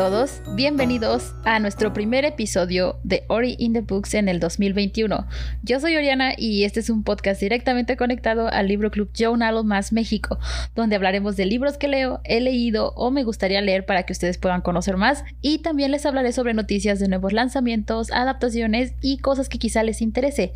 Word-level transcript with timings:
todos, 0.00 0.40
bienvenidos 0.54 1.34
a 1.44 1.58
nuestro 1.58 1.92
primer 1.92 2.24
episodio 2.24 2.98
de 3.04 3.22
Ori 3.28 3.54
in 3.58 3.74
the 3.74 3.82
Books 3.82 4.14
en 4.14 4.30
el 4.30 4.40
2021. 4.40 5.26
Yo 5.62 5.78
soy 5.78 5.94
Oriana 5.94 6.32
y 6.38 6.64
este 6.64 6.80
es 6.80 6.88
un 6.88 7.04
podcast 7.04 7.38
directamente 7.38 7.98
conectado 7.98 8.48
al 8.48 8.66
Libro 8.66 8.90
Club 8.90 9.10
Journal 9.12 9.62
Más 9.62 9.92
México, 9.92 10.38
donde 10.74 10.96
hablaremos 10.96 11.36
de 11.36 11.44
libros 11.44 11.76
que 11.76 11.86
leo, 11.86 12.22
he 12.24 12.40
leído 12.40 12.94
o 12.96 13.10
me 13.10 13.24
gustaría 13.24 13.60
leer 13.60 13.84
para 13.84 14.04
que 14.04 14.14
ustedes 14.14 14.38
puedan 14.38 14.62
conocer 14.62 14.96
más 14.96 15.22
y 15.42 15.58
también 15.58 15.90
les 15.90 16.06
hablaré 16.06 16.32
sobre 16.32 16.54
noticias 16.54 16.98
de 16.98 17.08
nuevos 17.08 17.34
lanzamientos, 17.34 18.10
adaptaciones 18.10 18.94
y 19.02 19.18
cosas 19.18 19.50
que 19.50 19.58
quizá 19.58 19.82
les 19.82 20.00
interese. 20.00 20.54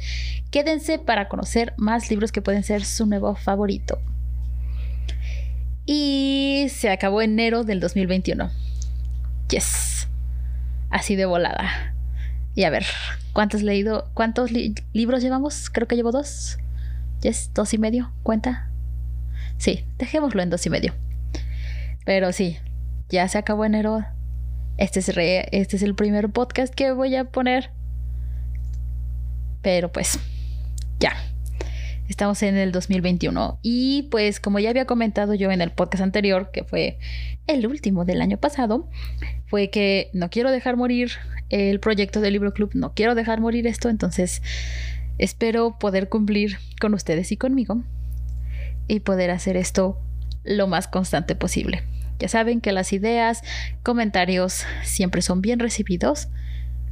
Quédense 0.50 0.98
para 0.98 1.28
conocer 1.28 1.74
más 1.77 2.08
libros 2.08 2.33
que 2.33 2.41
pueden 2.41 2.62
ser 2.62 2.83
su 2.83 3.05
nuevo 3.05 3.34
favorito. 3.34 3.98
Y 5.84 6.64
se 6.70 6.88
acabó 6.88 7.20
enero 7.20 7.62
del 7.62 7.80
2021. 7.80 8.64
Yes. 9.48 10.09
Así 10.91 11.16
de 11.16 11.27
volada. 11.27 11.95
Y 12.55 12.65
a 12.65 12.71
ver, 12.71 12.84
¿cuántos 13.33 13.62
leído? 13.62 14.09
¿Cuántos 14.15 14.51
libros 14.53 15.23
llevamos? 15.23 15.70
Creo 15.70 15.89
que 15.89 15.97
llevo 15.97 16.12
dos. 16.12 16.59
Yes, 17.20 17.51
dos 17.55 17.75
y 17.75 17.79
medio. 17.79 18.12
¿Cuenta? 18.23 18.70
Sí, 19.59 19.84
dejémoslo 19.98 20.43
en 20.43 20.51
dos 20.51 20.65
y 20.67 20.70
medio. 20.70 20.95
Pero 22.05 22.33
sí, 22.33 22.59
ya 23.09 23.27
se 23.29 23.39
acabó 23.39 23.65
enero. 23.65 24.05
Este 24.77 25.01
es, 25.01 25.09
este 25.09 25.77
es 25.77 25.83
el 25.83 25.95
primer 25.95 26.31
podcast 26.31 26.75
que 26.75 26.92
voy 26.92 27.17
a 27.17 27.25
poner. 27.25 27.70
Pero 29.62 29.91
pues, 29.91 30.19
ya. 31.01 31.12
Estamos 32.08 32.42
en 32.42 32.56
el 32.56 32.70
2021 32.70 33.58
y 33.62 34.08
pues 34.10 34.38
como 34.38 34.58
ya 34.58 34.70
había 34.70 34.84
comentado 34.84 35.33
yo 35.33 35.50
en 35.50 35.62
el 35.62 35.70
podcast 35.70 36.02
anterior, 36.02 36.50
que 36.52 36.62
fue 36.62 36.98
el 37.46 37.66
último 37.66 38.05
del 38.05 38.20
año 38.20 38.36
pasado, 38.36 38.88
fue 39.46 39.70
que 39.70 40.11
no 40.12 40.28
quiero 40.28 40.50
dejar 40.50 40.77
morir 40.77 41.12
el 41.48 41.80
proyecto 41.80 42.20
del 42.20 42.34
Libro 42.34 42.52
Club, 42.52 42.72
no 42.74 42.92
quiero 42.92 43.14
dejar 43.14 43.41
morir 43.41 43.66
esto, 43.66 43.88
entonces 43.88 44.42
espero 45.16 45.78
poder 45.78 46.11
cumplir 46.11 46.58
con 46.78 46.92
ustedes 46.92 47.33
y 47.33 47.38
conmigo 47.38 47.83
y 48.86 49.00
poder 49.00 49.30
hacer 49.30 49.56
esto 49.56 49.98
lo 50.44 50.66
más 50.66 50.89
constante 50.89 51.34
posible. 51.34 51.84
Ya 52.18 52.28
saben 52.28 52.61
que 52.61 52.72
las 52.72 52.92
ideas, 52.92 53.42
comentarios 53.83 54.64
siempre 54.83 55.22
son 55.22 55.41
bien 55.41 55.58
recibidos, 55.58 56.28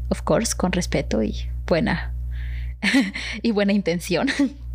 of 0.09 0.23
course, 0.23 0.57
con 0.57 0.73
respeto 0.73 1.23
y 1.23 1.37
buena 1.67 2.15
y 3.43 3.51
buena 3.53 3.73
intención. 3.75 4.29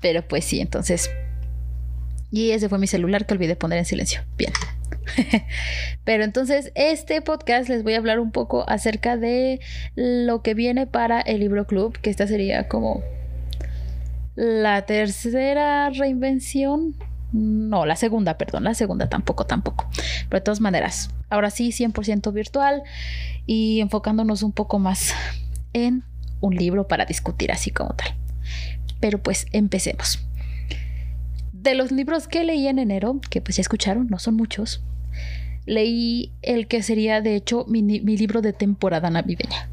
Pero 0.00 0.26
pues 0.26 0.44
sí, 0.44 0.60
entonces. 0.60 1.10
Y 2.30 2.52
ese 2.52 2.68
fue 2.68 2.78
mi 2.78 2.86
celular 2.86 3.26
que 3.26 3.34
olvidé 3.34 3.56
poner 3.56 3.78
en 3.78 3.84
silencio. 3.84 4.22
Bien. 4.36 4.52
Pero 6.04 6.24
entonces, 6.24 6.72
este 6.74 7.22
podcast 7.22 7.68
les 7.68 7.82
voy 7.82 7.94
a 7.94 7.98
hablar 7.98 8.20
un 8.20 8.30
poco 8.30 8.68
acerca 8.68 9.16
de 9.16 9.60
lo 9.96 10.42
que 10.42 10.54
viene 10.54 10.86
para 10.86 11.20
el 11.20 11.40
libro 11.40 11.66
club, 11.66 11.98
que 11.98 12.10
esta 12.10 12.26
sería 12.26 12.68
como 12.68 13.02
la 14.36 14.82
tercera 14.86 15.90
reinvención. 15.90 16.94
No, 17.32 17.86
la 17.86 17.96
segunda, 17.96 18.38
perdón, 18.38 18.64
la 18.64 18.74
segunda 18.74 19.08
tampoco, 19.08 19.46
tampoco. 19.46 19.88
Pero 20.28 20.40
de 20.40 20.44
todas 20.44 20.60
maneras, 20.60 21.10
ahora 21.28 21.50
sí, 21.50 21.70
100% 21.70 22.32
virtual 22.32 22.82
y 23.46 23.80
enfocándonos 23.80 24.42
un 24.42 24.52
poco 24.52 24.78
más 24.78 25.14
en 25.72 26.04
un 26.40 26.56
libro 26.56 26.88
para 26.88 27.04
discutir 27.04 27.52
así 27.52 27.70
como 27.70 27.90
tal. 27.90 28.19
Pero 29.00 29.22
pues 29.22 29.46
empecemos. 29.52 30.20
De 31.52 31.74
los 31.74 31.92
libros 31.92 32.28
que 32.28 32.44
leí 32.44 32.68
en 32.68 32.78
enero, 32.78 33.20
que 33.28 33.40
pues 33.40 33.56
ya 33.56 33.60
escucharon, 33.60 34.06
no 34.08 34.18
son 34.18 34.34
muchos, 34.34 34.82
leí 35.66 36.32
el 36.42 36.66
que 36.66 36.82
sería 36.82 37.20
de 37.20 37.36
hecho 37.36 37.64
mi, 37.68 37.82
libro 37.82 38.40
de 38.40 38.52
temporada 38.52 39.10
navideña. 39.10 39.68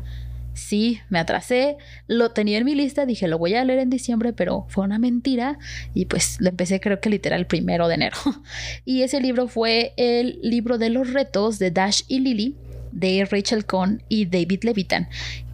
Sí, 0.53 0.99
me 1.09 1.19
atrasé, 1.19 1.77
lo 2.07 2.31
tenía 2.31 2.57
en 2.57 2.66
mi 2.66 2.73
lista, 2.73 3.05
dije 3.05 3.27
lo 3.27 3.37
voy 3.37 3.53
a 3.53 3.63
leer 3.63 3.79
en 3.79 3.89
diciembre, 3.89 4.33
pero 4.33 4.66
fue 4.69 4.83
una 4.83 4.99
mentira 4.99 5.59
y 5.93 6.05
pues 6.05 6.37
lo 6.41 6.49
empecé 6.49 6.79
creo 6.79 6.99
que 6.99 7.09
literal 7.09 7.41
el 7.41 7.47
primero 7.47 7.87
de 7.87 7.95
enero. 7.95 8.17
Y 8.85 9.03
ese 9.03 9.21
libro 9.21 9.47
fue 9.47 9.93
el 9.97 10.39
libro 10.41 10.77
de 10.77 10.89
los 10.89 11.13
retos 11.13 11.59
de 11.59 11.71
Dash 11.71 12.01
y 12.07 12.19
Lily 12.19 12.55
de 12.91 13.27
Rachel 13.29 13.66
Cohn 13.66 14.01
y 14.09 14.25
David 14.25 14.63
Levitan, 14.63 15.07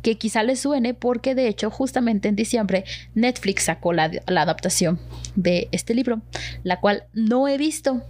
que 0.03 0.17
quizá 0.17 0.43
les 0.43 0.59
suene 0.59 0.93
porque 0.93 1.33
de 1.33 1.47
hecho 1.47 1.71
justamente 1.71 2.27
en 2.27 2.35
diciembre 2.35 2.83
Netflix 3.15 3.63
sacó 3.63 3.93
la, 3.93 4.11
adaptación 4.27 4.99
de 5.35 5.69
este 5.71 5.95
libro, 5.95 6.21
la 6.63 6.79
cual 6.79 7.05
no 7.13 7.47
he 7.47 7.57
visto. 7.57 8.03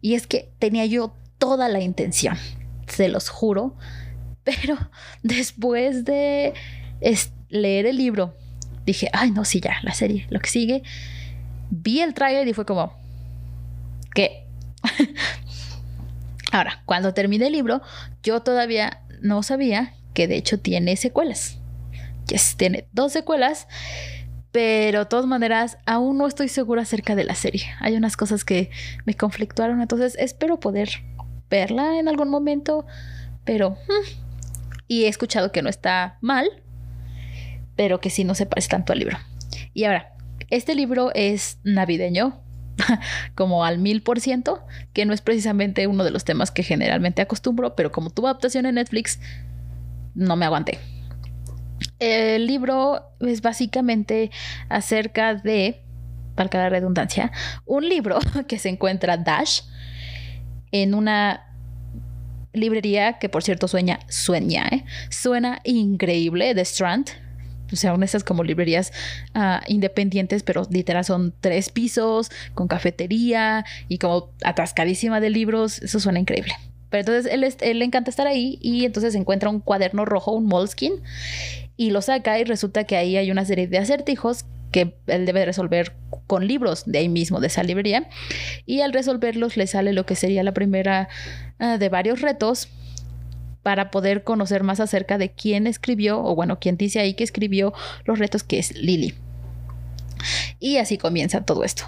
Y 0.00 0.14
es 0.14 0.28
que 0.28 0.52
tenía 0.60 0.86
yo 0.86 1.16
toda 1.38 1.68
la 1.68 1.80
intención, 1.80 2.36
se 2.86 3.08
los 3.08 3.30
juro, 3.30 3.74
pero 4.44 4.76
después 5.22 6.04
de 6.04 6.52
leer 7.48 7.86
el 7.86 7.96
libro, 7.96 8.36
dije, 8.84 9.08
ay 9.12 9.30
no, 9.30 9.44
sí, 9.44 9.60
ya, 9.60 9.78
la 9.82 9.94
serie, 9.94 10.26
lo 10.28 10.38
que 10.38 10.50
sigue, 10.50 10.82
vi 11.70 12.00
el 12.00 12.14
tráiler 12.14 12.46
y 12.46 12.52
fue 12.52 12.66
como, 12.66 12.92
¿qué? 14.14 14.46
Ahora, 16.52 16.82
cuando 16.84 17.14
terminé 17.14 17.46
el 17.46 17.52
libro, 17.54 17.82
yo 18.22 18.40
todavía 18.40 19.02
no 19.20 19.42
sabía 19.42 19.94
que 20.18 20.26
de 20.26 20.34
hecho 20.34 20.58
tiene 20.58 20.96
secuelas. 20.96 21.60
Yes, 22.26 22.56
tiene 22.56 22.88
dos 22.90 23.12
secuelas, 23.12 23.68
pero 24.50 24.98
de 24.98 25.06
todas 25.06 25.26
maneras 25.26 25.78
aún 25.86 26.18
no 26.18 26.26
estoy 26.26 26.48
segura 26.48 26.82
acerca 26.82 27.14
de 27.14 27.22
la 27.22 27.36
serie. 27.36 27.66
Hay 27.78 27.94
unas 27.94 28.16
cosas 28.16 28.44
que 28.44 28.68
me 29.04 29.14
conflictuaron, 29.14 29.80
entonces 29.80 30.16
espero 30.18 30.58
poder 30.58 30.88
verla 31.48 32.00
en 32.00 32.08
algún 32.08 32.30
momento, 32.30 32.84
pero... 33.44 33.78
Hmm, 33.86 34.08
y 34.88 35.04
he 35.04 35.08
escuchado 35.08 35.52
que 35.52 35.62
no 35.62 35.68
está 35.68 36.18
mal, 36.20 36.48
pero 37.76 38.00
que 38.00 38.10
sí 38.10 38.24
no 38.24 38.34
se 38.34 38.46
parece 38.46 38.70
tanto 38.70 38.92
al 38.92 38.98
libro. 38.98 39.18
Y 39.72 39.84
ahora, 39.84 40.16
este 40.50 40.74
libro 40.74 41.12
es 41.14 41.60
navideño, 41.62 42.42
como 43.36 43.64
al 43.64 43.78
mil 43.78 44.02
por 44.02 44.18
ciento, 44.18 44.66
que 44.92 45.06
no 45.06 45.12
es 45.12 45.20
precisamente 45.20 45.86
uno 45.86 46.02
de 46.02 46.10
los 46.10 46.24
temas 46.24 46.50
que 46.50 46.64
generalmente 46.64 47.22
acostumbro, 47.22 47.76
pero 47.76 47.92
como 47.92 48.10
tuvo 48.10 48.26
adaptación 48.26 48.66
en 48.66 48.74
Netflix, 48.74 49.20
no 50.14 50.36
me 50.36 50.46
aguanté. 50.46 50.78
El 51.98 52.46
libro 52.46 53.02
es 53.20 53.42
básicamente 53.42 54.30
acerca 54.68 55.34
de, 55.34 55.82
para 56.34 56.48
la 56.52 56.68
redundancia, 56.68 57.32
un 57.66 57.88
libro 57.88 58.18
que 58.48 58.58
se 58.58 58.68
encuentra 58.68 59.16
Dash 59.16 59.62
en 60.70 60.94
una 60.94 61.44
librería 62.52 63.18
que 63.18 63.28
por 63.28 63.42
cierto 63.42 63.68
sueña, 63.68 64.00
sueña, 64.08 64.66
¿eh? 64.70 64.84
suena 65.10 65.60
increíble, 65.64 66.54
The 66.54 66.62
Strand, 66.62 67.10
o 67.72 67.76
sea, 67.76 67.92
una 67.92 68.04
esas 68.04 68.24
como 68.24 68.44
librerías 68.44 68.92
ah, 69.34 69.62
independientes, 69.66 70.42
pero 70.42 70.66
literal 70.70 71.04
son 71.04 71.34
tres 71.40 71.68
pisos, 71.68 72.30
con 72.54 72.68
cafetería 72.68 73.64
y 73.88 73.98
como 73.98 74.32
atascadísima 74.42 75.20
de 75.20 75.30
libros. 75.30 75.80
Eso 75.82 76.00
suena 76.00 76.18
increíble. 76.18 76.54
Pero 76.90 77.00
entonces 77.00 77.32
él, 77.60 77.78
le 77.78 77.84
encanta 77.84 78.10
estar 78.10 78.26
ahí 78.26 78.58
y 78.62 78.84
entonces 78.84 79.14
encuentra 79.14 79.50
un 79.50 79.60
cuaderno 79.60 80.04
rojo, 80.04 80.32
un 80.32 80.46
moleskin, 80.46 80.94
y 81.76 81.90
lo 81.90 82.02
saca 82.02 82.38
y 82.38 82.44
resulta 82.44 82.84
que 82.84 82.96
ahí 82.96 83.16
hay 83.16 83.30
una 83.30 83.44
serie 83.44 83.66
de 83.66 83.78
acertijos 83.78 84.44
que 84.72 84.94
él 85.06 85.26
debe 85.26 85.44
resolver 85.44 85.94
con 86.26 86.46
libros 86.46 86.84
de 86.86 86.98
ahí 86.98 87.08
mismo, 87.08 87.40
de 87.40 87.46
esa 87.46 87.62
librería. 87.62 88.08
Y 88.66 88.80
al 88.80 88.92
resolverlos 88.92 89.56
le 89.56 89.66
sale 89.66 89.92
lo 89.92 90.04
que 90.04 90.14
sería 90.14 90.42
la 90.42 90.52
primera 90.52 91.08
ah, 91.58 91.78
de 91.78 91.88
varios 91.88 92.20
retos 92.20 92.68
para 93.62 93.90
poder 93.90 94.24
conocer 94.24 94.62
más 94.62 94.80
acerca 94.80 95.18
de 95.18 95.30
quién 95.30 95.66
escribió, 95.66 96.22
o 96.22 96.34
bueno, 96.34 96.58
quién 96.60 96.76
dice 96.76 97.00
ahí 97.00 97.14
que 97.14 97.24
escribió 97.24 97.72
los 98.04 98.18
retos, 98.18 98.42
que 98.42 98.58
es 98.58 98.74
Lily. 98.76 99.14
Y 100.58 100.78
así 100.78 100.98
comienza 100.98 101.44
todo 101.44 101.64
esto. 101.64 101.84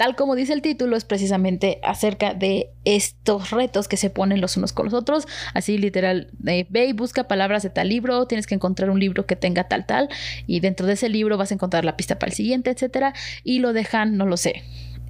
Tal 0.00 0.16
como 0.16 0.34
dice 0.34 0.54
el 0.54 0.62
título, 0.62 0.96
es 0.96 1.04
precisamente 1.04 1.78
acerca 1.82 2.32
de 2.32 2.70
estos 2.86 3.50
retos 3.50 3.86
que 3.86 3.98
se 3.98 4.08
ponen 4.08 4.40
los 4.40 4.56
unos 4.56 4.72
con 4.72 4.86
los 4.86 4.94
otros. 4.94 5.28
Así 5.52 5.76
literal, 5.76 6.30
ve 6.38 6.86
y 6.86 6.94
busca 6.94 7.28
palabras 7.28 7.62
de 7.64 7.68
tal 7.68 7.90
libro, 7.90 8.26
tienes 8.26 8.46
que 8.46 8.54
encontrar 8.54 8.88
un 8.88 8.98
libro 8.98 9.26
que 9.26 9.36
tenga 9.36 9.64
tal, 9.64 9.84
tal, 9.84 10.08
y 10.46 10.60
dentro 10.60 10.86
de 10.86 10.94
ese 10.94 11.10
libro 11.10 11.36
vas 11.36 11.50
a 11.50 11.54
encontrar 11.54 11.84
la 11.84 11.98
pista 11.98 12.18
para 12.18 12.30
el 12.30 12.34
siguiente, 12.34 12.70
etcétera, 12.70 13.12
y 13.44 13.58
lo 13.58 13.74
dejan, 13.74 14.16
no 14.16 14.24
lo 14.24 14.38
sé, 14.38 14.62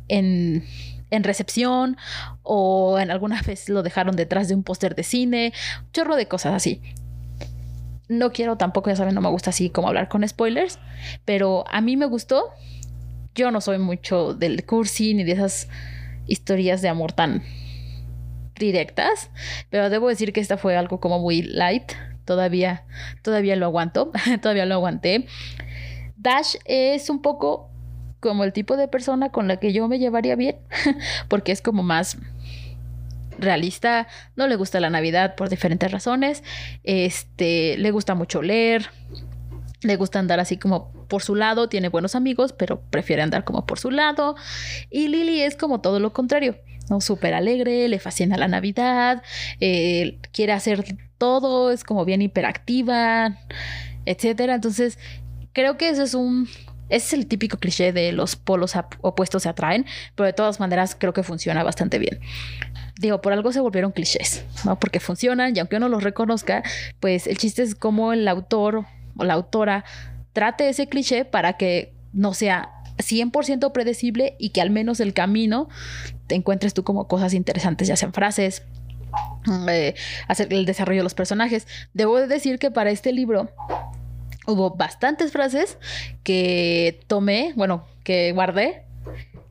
en 0.08 0.64
en 1.12 1.22
recepción 1.22 1.96
o 2.42 2.98
en 2.98 3.12
alguna 3.12 3.40
vez 3.46 3.68
lo 3.68 3.84
dejaron 3.84 4.16
detrás 4.16 4.48
de 4.48 4.56
un 4.56 4.64
póster 4.64 4.96
de 4.96 5.04
cine, 5.04 5.52
chorro 5.92 6.16
de 6.16 6.26
cosas 6.26 6.52
así. 6.52 6.82
No 8.08 8.32
quiero 8.32 8.56
tampoco, 8.56 8.90
ya 8.90 8.96
saben, 8.96 9.14
no 9.14 9.20
me 9.20 9.28
gusta 9.28 9.50
así 9.50 9.70
como 9.70 9.86
hablar 9.86 10.08
con 10.08 10.26
spoilers, 10.26 10.80
pero 11.24 11.62
a 11.70 11.80
mí 11.80 11.96
me 11.96 12.06
gustó. 12.06 12.50
Yo 13.34 13.50
no 13.50 13.60
soy 13.60 13.78
mucho 13.78 14.34
del 14.34 14.64
cursi 14.64 15.14
ni 15.14 15.24
de 15.24 15.32
esas 15.32 15.68
historias 16.26 16.82
de 16.82 16.88
amor 16.88 17.12
tan 17.12 17.42
directas, 18.56 19.30
pero 19.70 19.90
debo 19.90 20.08
decir 20.08 20.32
que 20.32 20.40
esta 20.40 20.56
fue 20.56 20.76
algo 20.76 21.00
como 21.00 21.18
muy 21.18 21.42
light. 21.42 21.92
Todavía, 22.24 22.84
todavía 23.22 23.56
lo 23.56 23.66
aguanto, 23.66 24.12
todavía 24.42 24.66
lo 24.66 24.74
aguanté. 24.74 25.26
Dash 26.16 26.56
es 26.66 27.10
un 27.10 27.22
poco 27.22 27.70
como 28.20 28.44
el 28.44 28.52
tipo 28.52 28.76
de 28.76 28.86
persona 28.86 29.30
con 29.30 29.48
la 29.48 29.56
que 29.56 29.72
yo 29.72 29.88
me 29.88 29.98
llevaría 29.98 30.36
bien, 30.36 30.56
porque 31.28 31.52
es 31.52 31.62
como 31.62 31.82
más 31.82 32.18
realista, 33.38 34.06
no 34.36 34.46
le 34.46 34.56
gusta 34.56 34.80
la 34.80 34.90
Navidad 34.90 35.34
por 35.34 35.48
diferentes 35.48 35.90
razones, 35.90 36.44
este, 36.84 37.78
le 37.78 37.90
gusta 37.90 38.14
mucho 38.14 38.42
leer, 38.42 38.90
le 39.82 39.96
gusta 39.96 40.18
andar 40.18 40.40
así 40.40 40.56
como 40.56 40.92
por 41.08 41.22
su 41.22 41.34
lado, 41.34 41.68
tiene 41.68 41.88
buenos 41.88 42.14
amigos, 42.14 42.52
pero 42.52 42.80
prefiere 42.90 43.22
andar 43.22 43.44
como 43.44 43.66
por 43.66 43.78
su 43.78 43.90
lado. 43.90 44.36
Y 44.90 45.08
Lily 45.08 45.42
es 45.42 45.56
como 45.56 45.80
todo 45.80 46.00
lo 46.00 46.12
contrario, 46.12 46.56
¿no? 46.88 47.00
Súper 47.00 47.34
alegre, 47.34 47.88
le 47.88 47.98
fascina 47.98 48.36
la 48.36 48.48
Navidad, 48.48 49.22
eh, 49.60 50.18
quiere 50.32 50.52
hacer 50.52 50.84
todo, 51.18 51.70
es 51.70 51.84
como 51.84 52.04
bien 52.04 52.22
hiperactiva, 52.22 53.38
etcétera. 54.04 54.54
Entonces, 54.54 54.98
creo 55.52 55.76
que 55.76 55.88
eso 55.88 56.02
es 56.02 56.14
un. 56.14 56.48
es 56.90 57.12
el 57.12 57.26
típico 57.26 57.56
cliché 57.56 57.92
de 57.92 58.12
los 58.12 58.36
polos 58.36 58.74
opuestos 59.00 59.44
se 59.44 59.48
atraen, 59.48 59.86
pero 60.14 60.26
de 60.26 60.32
todas 60.32 60.60
maneras 60.60 60.96
creo 60.98 61.12
que 61.12 61.22
funciona 61.22 61.62
bastante 61.62 61.98
bien 61.98 62.20
digo, 63.00 63.22
por 63.22 63.32
algo 63.32 63.50
se 63.50 63.60
volvieron 63.60 63.92
clichés, 63.92 64.44
¿no? 64.64 64.78
Porque 64.78 65.00
funcionan 65.00 65.56
y 65.56 65.58
aunque 65.58 65.76
uno 65.76 65.88
los 65.88 66.04
reconozca, 66.04 66.62
pues 67.00 67.26
el 67.26 67.38
chiste 67.38 67.62
es 67.62 67.74
cómo 67.74 68.12
el 68.12 68.28
autor 68.28 68.84
la 69.24 69.34
autora 69.34 69.84
trate 70.32 70.68
ese 70.68 70.88
cliché 70.88 71.24
para 71.24 71.54
que 71.54 71.92
no 72.12 72.34
sea 72.34 72.70
100% 72.98 73.72
predecible 73.72 74.36
y 74.38 74.50
que 74.50 74.60
al 74.60 74.70
menos 74.70 75.00
el 75.00 75.14
camino 75.14 75.68
te 76.26 76.34
encuentres 76.34 76.74
tú 76.74 76.84
como 76.84 77.08
cosas 77.08 77.34
interesantes, 77.34 77.88
ya 77.88 77.96
sean 77.96 78.12
frases, 78.12 78.62
eh, 79.68 79.94
hacer 80.28 80.52
el 80.52 80.66
desarrollo 80.66 81.00
de 81.00 81.04
los 81.04 81.14
personajes. 81.14 81.66
Debo 81.94 82.18
de 82.20 82.26
decir 82.26 82.58
que 82.58 82.70
para 82.70 82.90
este 82.90 83.12
libro 83.12 83.50
hubo 84.46 84.70
bastantes 84.70 85.32
frases 85.32 85.78
que 86.22 87.00
tomé, 87.06 87.52
bueno, 87.56 87.86
que 88.04 88.32
guardé. 88.32 88.82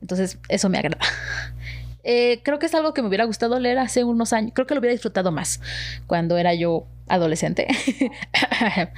Entonces, 0.00 0.38
eso 0.48 0.68
me 0.68 0.78
agrada. 0.78 1.04
Eh, 2.04 2.40
creo 2.42 2.58
que 2.58 2.66
es 2.66 2.74
algo 2.74 2.94
que 2.94 3.02
me 3.02 3.08
hubiera 3.08 3.24
gustado 3.24 3.58
leer 3.58 3.78
hace 3.78 4.04
unos 4.04 4.32
años. 4.32 4.52
Creo 4.54 4.66
que 4.66 4.74
lo 4.74 4.80
hubiera 4.80 4.92
disfrutado 4.92 5.32
más 5.32 5.60
cuando 6.06 6.38
era 6.38 6.54
yo 6.54 6.86
adolescente. 7.08 7.68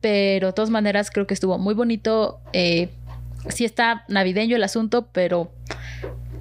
pero 0.00 0.48
de 0.48 0.52
todas 0.52 0.70
maneras 0.70 1.10
creo 1.10 1.26
que 1.26 1.34
estuvo 1.34 1.58
muy 1.58 1.74
bonito. 1.74 2.40
Eh, 2.52 2.88
sí 3.48 3.64
está 3.64 4.04
navideño 4.08 4.56
el 4.56 4.64
asunto, 4.64 5.08
pero 5.12 5.50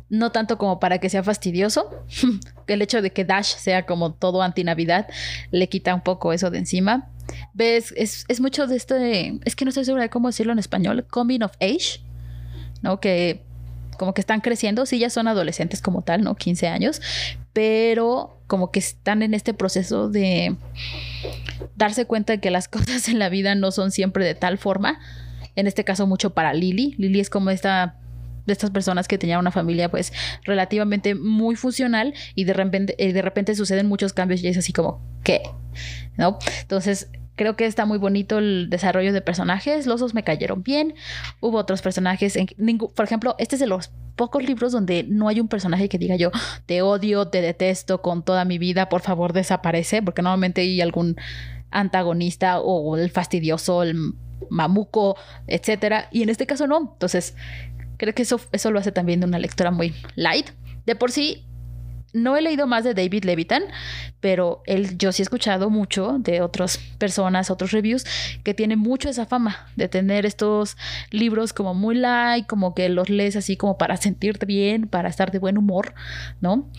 no 0.10 0.32
tanto 0.32 0.58
como 0.58 0.80
para 0.80 0.98
que 1.00 1.10
sea 1.10 1.24
fastidioso. 1.24 1.90
el 2.68 2.82
hecho 2.82 3.02
de 3.02 3.12
que 3.12 3.26
Dash 3.26 3.56
sea 3.56 3.86
como 3.86 4.14
todo 4.14 4.42
anti-Navidad 4.42 5.08
le 5.52 5.70
quita 5.70 5.94
un 5.94 6.02
poco 6.02 6.34
eso 6.34 6.50
de 6.50 6.60
encima. 6.60 7.10
¿Ves? 7.54 7.94
Es, 7.96 8.26
es 8.28 8.42
mucho 8.42 8.66
de 8.66 8.76
este... 8.76 9.40
Es 9.46 9.56
que 9.56 9.66
no 9.66 9.70
estoy 9.70 9.86
segura 9.86 10.04
de 10.04 10.10
cómo 10.10 10.30
decirlo 10.30 10.52
en 10.52 10.60
español. 10.60 11.06
Coming 11.10 11.44
of 11.44 11.54
age. 11.62 12.02
¿No? 12.82 13.00
Que 13.00 13.44
como 14.00 14.13
que 14.13 14.22
están 14.22 14.40
creciendo, 14.40 14.86
sí 14.88 14.98
ya 14.98 15.10
son 15.10 15.28
adolescentes 15.28 15.81
como 15.81 16.01
tal, 16.01 16.24
¿no? 16.24 16.36
15 16.36 16.68
años, 16.69 17.01
pero 17.54 18.42
como 18.48 18.72
que 18.72 18.80
están 18.80 19.22
en 19.22 19.34
este 19.34 19.54
proceso 19.54 20.10
de 20.10 20.56
darse 21.75 22.06
cuenta 22.06 22.34
de 22.34 22.40
que 22.40 22.50
las 22.50 22.68
cosas 22.69 23.10
en 23.10 23.19
la 23.19 23.30
vida 23.30 23.54
no 23.54 23.72
son 23.72 23.92
siempre 23.92 24.25
de 24.25 24.34
tal 24.34 24.57
forma. 24.57 25.00
En 25.56 25.68
este 25.68 25.84
caso 25.84 26.07
mucho 26.07 26.34
para 26.34 26.54
Lily. 26.54 26.96
Lily 26.98 27.19
es 27.19 27.30
como 27.30 27.50
esta 27.50 27.98
de 28.46 28.54
estas 28.54 28.72
personas 28.72 29.07
que 29.07 29.18
tenían 29.18 29.40
una 29.40 29.51
familia 29.51 29.92
pues 29.92 30.12
relativamente 30.44 31.13
muy 31.13 31.56
funcional 31.56 32.16
y 32.34 32.45
de 32.45 32.54
repente, 32.54 32.95
eh, 32.98 33.13
de 33.13 33.22
repente 33.22 33.54
suceden 33.54 33.86
muchos 33.88 34.13
cambios 34.13 34.42
y 34.42 34.48
es 34.48 34.57
así 34.57 34.74
como, 34.74 35.02
¿qué? 35.24 35.42
¿No? 36.18 36.40
Entonces 36.62 37.10
Creo 37.40 37.56
que 37.56 37.66
está 37.66 37.86
muy 37.86 37.98
bonito 37.98 38.38
el 38.38 38.70
desarrollo 38.70 39.14
de 39.14 39.22
personajes. 39.22 39.88
Los 39.88 40.02
dos 40.02 40.14
me 40.14 40.24
cayeron 40.24 40.62
bien. 40.62 40.94
Hubo 41.40 41.58
otros 41.58 41.82
personajes. 41.82 42.36
En, 42.36 42.48
por 42.78 43.06
ejemplo, 43.06 43.38
este 43.40 43.56
es 43.56 43.62
de 43.62 43.66
los 43.66 43.92
pocos 44.18 44.44
libros 44.44 44.74
donde 44.74 45.06
no 45.08 45.30
hay 45.30 45.40
un 45.40 45.48
personaje 45.48 45.88
que 45.88 45.98
diga 45.98 46.18
yo 46.18 46.32
te 46.66 46.82
odio, 46.82 47.30
te 47.30 47.40
detesto 47.40 48.02
con 48.02 48.24
toda 48.24 48.44
mi 48.44 48.58
vida, 48.58 48.90
por 48.90 49.00
favor 49.00 49.32
desaparece, 49.32 50.02
porque 50.02 50.22
normalmente 50.22 50.60
hay 50.60 50.82
algún 50.82 51.16
antagonista 51.72 52.60
o 52.60 52.98
el 52.98 53.10
fastidioso, 53.10 53.84
el 53.84 54.16
mamuco, 54.50 55.16
etcétera. 55.48 56.10
Y 56.12 56.24
en 56.24 56.30
este 56.30 56.46
caso 56.46 56.68
no. 56.68 56.92
Entonces, 56.92 57.38
creo 57.96 58.14
que 58.14 58.24
eso, 58.24 58.42
eso 58.52 58.70
lo 58.70 58.80
hace 58.80 58.92
también 58.92 59.22
de 59.22 59.28
una 59.28 59.40
lectura 59.40 59.72
muy 59.72 59.96
light. 60.16 60.50
De 60.86 60.98
por 60.98 61.10
sí, 61.10 61.46
no 62.14 62.36
he 62.38 62.42
leído 62.42 62.68
más 62.68 62.84
de 62.84 62.94
David 62.94 63.26
Levitan, 63.26 63.64
pero 64.20 64.62
él, 64.66 64.98
yo 64.98 65.12
sí 65.12 65.22
he 65.22 65.24
escuchado 65.24 65.70
mucho 65.70 66.18
de 66.20 66.42
otras 66.42 66.78
personas, 66.98 67.50
otros 67.50 67.72
reviews, 67.72 68.06
que 68.44 68.54
tiene 68.54 68.76
mucho 68.76 69.10
esa 69.10 69.26
fama 69.26 69.68
de 69.76 69.88
tener 69.88 70.26
estos 70.26 70.78
libros 71.12 71.54
como 71.54 71.74
muy 71.74 71.96
light, 71.96 72.48
como 72.48 72.74
que 72.74 72.90
los 72.90 73.10
lees 73.10 73.36
así 73.36 73.58
como 73.58 73.78
para 73.78 73.98
sentirte 73.98 74.46
bien, 74.46 74.88
para 74.88 75.10
estar 75.10 75.32
de 75.32 75.40
buen 75.40 75.58
humor, 75.58 75.94
¿no? 76.42 76.70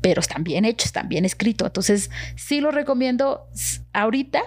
Pero 0.00 0.20
están 0.20 0.44
bien 0.44 0.64
hechos, 0.64 0.86
están 0.86 1.08
bien 1.08 1.24
escritos. 1.24 1.66
Entonces, 1.66 2.10
sí 2.36 2.60
lo 2.60 2.72
recomiendo 2.72 3.46
ahorita, 3.92 4.42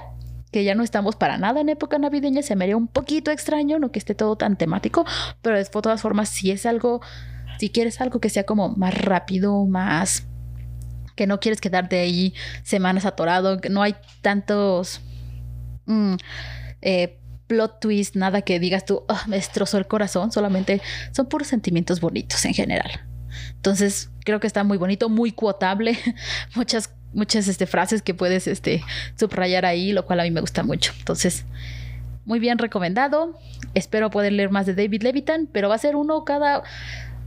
que 0.52 0.64
ya 0.64 0.74
no 0.74 0.84
estamos 0.84 1.18
para 1.18 1.38
nada 1.38 1.60
en 1.60 1.68
época 1.68 1.98
navideña, 1.98 2.42
se 2.42 2.56
me 2.56 2.64
haría 2.64 2.78
un 2.78 2.88
poquito 2.88 3.30
extraño, 3.32 3.78
no 3.78 3.92
que 3.92 4.00
esté 4.00 4.16
todo 4.16 4.38
tan 4.38 4.56
temático, 4.56 5.06
pero 5.42 5.58
de 5.58 5.66
todas 5.66 6.02
formas, 6.02 6.30
si 6.30 6.50
es 6.50 6.66
algo 6.66 7.02
si 7.60 7.70
quieres 7.70 8.02
algo 8.02 8.20
que 8.20 8.30
sea 8.30 8.46
como 8.46 8.70
más 8.70 8.94
rápido, 8.94 9.66
más 9.66 10.28
que 11.16 11.28
no 11.28 11.40
quieres 11.40 11.62
quedarte 11.62 12.00
ahí 12.00 12.34
semanas 12.64 13.06
atorado, 13.06 13.62
que 13.62 13.70
no 13.70 13.82
hay 13.82 13.96
tantos 14.22 15.02
mm, 15.86 16.16
eh, 16.82 17.20
plot 17.48 17.80
twist, 17.80 18.16
nada 18.16 18.42
que 18.42 18.60
digas 18.60 18.86
tú, 18.86 19.04
ah, 19.08 19.24
me 19.28 19.38
destrozó 19.38 19.78
el 19.78 19.88
corazón, 19.88 20.32
solamente 20.32 20.82
son 21.12 21.28
puros 21.28 21.48
sentimientos 21.48 22.02
bonitos 22.02 22.44
en 22.46 22.54
general. 22.54 22.92
Entonces, 23.56 24.10
creo 24.24 24.40
que 24.40 24.48
está 24.48 24.64
muy 24.64 24.78
bonito, 24.78 25.10
muy 25.10 25.32
cuotable, 25.32 25.98
muchas 26.56 26.92
muchas 27.16 27.48
este, 27.48 27.66
frases 27.66 28.02
que 28.02 28.14
puedes 28.14 28.46
este, 28.46 28.84
subrayar 29.18 29.66
ahí, 29.66 29.94
lo 29.94 30.06
cual 30.06 30.20
a 30.20 30.24
mí 30.24 30.32
me 30.32 30.42
gusta 30.42 30.64
mucho. 30.64 30.92
Entonces, 31.00 31.46
muy 32.26 32.40
bien 32.40 32.58
recomendado. 32.58 33.40
Espero 33.74 34.10
poder 34.10 34.34
leer 34.34 34.52
más 34.52 34.66
de 34.66 34.76
David 34.76 35.02
Levitan, 35.02 35.48
pero 35.52 35.70
va 35.70 35.76
a 35.76 35.80
ser 35.80 35.96
uno 35.96 36.26
cada 36.26 36.64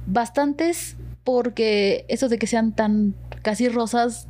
bastantes 0.08 0.96
porque 1.22 2.04
eso 2.08 2.28
de 2.28 2.38
que 2.38 2.46
sean 2.46 2.72
tan 2.72 3.14
casi 3.42 3.68
rosas, 3.68 4.26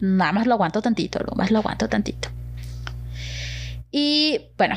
nada 0.00 0.32
más 0.32 0.46
lo 0.46 0.54
aguanto 0.54 0.82
tantito, 0.82 1.20
lo 1.20 1.34
más 1.36 1.50
lo 1.50 1.58
aguanto 1.58 1.88
tantito. 1.88 2.28
Y 3.92 4.40
bueno, 4.58 4.76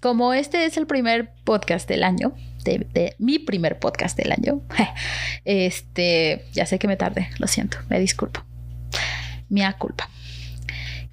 como 0.00 0.32
este 0.32 0.64
es 0.64 0.76
el 0.76 0.86
primer 0.86 1.32
podcast 1.44 1.88
del 1.88 2.04
año, 2.04 2.32
de, 2.64 3.14
mi 3.18 3.38
primer 3.38 3.78
podcast 3.78 4.16
del 4.16 4.32
año, 4.32 4.62
este, 5.44 6.44
ya 6.52 6.66
sé 6.66 6.78
que 6.78 6.88
me 6.88 6.96
tardé, 6.96 7.30
lo 7.38 7.46
siento, 7.46 7.78
me 7.88 7.98
disculpo. 7.98 8.42
Mia 9.48 9.72
culpa 9.72 10.08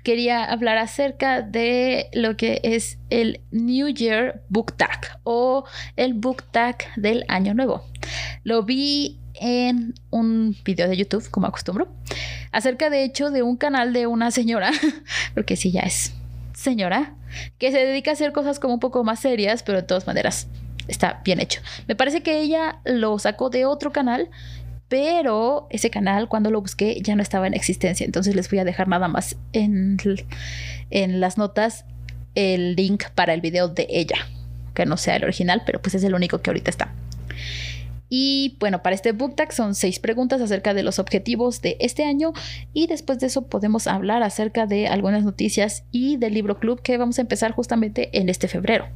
quería 0.08 0.46
hablar 0.46 0.78
acerca 0.78 1.42
de 1.42 2.10
lo 2.14 2.38
que 2.38 2.62
es 2.64 2.98
el 3.10 3.42
New 3.52 3.90
Year 3.90 4.42
Book 4.48 4.72
Tag 4.78 5.20
o 5.26 5.66
el 5.98 6.14
Book 6.14 6.44
Tag 6.50 6.78
del 6.96 7.26
Año 7.28 7.54
Nuevo. 7.54 7.84
Lo 8.46 8.64
vi 8.64 9.20
en 9.34 9.96
un 10.10 10.56
video 10.64 10.88
de 10.88 10.96
YouTube, 10.96 11.30
como 11.30 11.48
acostumbro, 11.48 11.90
acerca 12.54 12.90
de 12.90 13.04
hecho 13.04 13.32
de 13.32 13.44
un 13.44 13.58
canal 13.58 13.92
de 13.92 14.08
una 14.08 14.32
señora, 14.32 14.72
porque 15.34 15.58
sí, 15.58 15.72
ya 15.74 15.82
es 15.82 16.14
señora, 16.54 17.14
que 17.58 17.74
se 17.74 17.80
dedica 17.80 18.12
a 18.12 18.14
hacer 18.14 18.32
cosas 18.32 18.60
como 18.60 18.76
un 18.76 18.80
poco 18.80 19.04
más 19.04 19.20
serias, 19.20 19.62
pero 19.62 19.80
de 19.80 19.84
todas 19.84 20.08
maneras 20.08 20.48
está 20.88 21.20
bien 21.26 21.42
hecho. 21.42 21.60
Me 21.86 21.98
parece 21.98 22.24
que 22.24 22.40
ella 22.40 22.80
lo 22.86 23.20
sacó 23.20 23.50
de 23.50 23.66
otro 23.66 23.92
canal 23.92 24.30
pero 24.90 25.68
ese 25.70 25.90
canal 25.90 26.30
cuando 26.30 26.52
lo 26.52 26.62
busqué 26.62 27.02
ya 27.02 27.16
no 27.16 27.22
estaba 27.22 27.48
en 27.48 27.54
existencia, 27.54 28.06
entonces 28.06 28.36
les 28.36 28.50
voy 28.50 28.60
a 28.60 28.66
dejar 28.66 28.88
nada 28.88 29.08
más 29.08 29.38
en, 29.54 29.98
en 30.90 31.20
las 31.20 31.38
notas 31.38 31.86
el 32.36 32.76
link 32.76 33.06
para 33.16 33.34
el 33.34 33.42
video 33.42 33.68
de 33.68 33.88
ella, 33.90 34.18
que 34.74 34.86
no 34.86 34.98
sea 34.98 35.16
el 35.16 35.24
original, 35.24 35.64
pero 35.66 35.82
pues 35.82 35.96
es 35.96 36.04
el 36.04 36.14
único 36.14 36.42
que 36.42 36.50
ahorita 36.50 36.70
está. 36.70 36.94
Y 38.10 38.56
bueno, 38.60 38.82
para 38.84 38.96
este 38.96 39.12
book 39.12 39.36
tag 39.36 39.52
son 39.52 39.76
seis 39.76 40.00
preguntas 40.00 40.40
acerca 40.42 40.74
de 40.74 40.84
los 40.84 40.98
objetivos 41.00 41.62
de 41.62 41.76
este 41.82 42.06
año 42.06 42.32
y 42.74 42.88
después 42.88 43.20
de 43.20 43.28
eso 43.28 43.48
podemos 43.48 43.86
hablar 43.88 44.24
acerca 44.24 44.66
de 44.66 44.88
algunas 44.88 45.24
noticias 45.24 45.84
y 45.92 46.16
del 46.16 46.34
libro 46.34 46.58
club 46.58 46.82
que 46.82 46.98
vamos 46.98 47.18
a 47.18 47.22
empezar 47.22 47.52
justamente 47.52 48.18
en 48.18 48.30
este 48.30 48.48
febrero. 48.48 48.88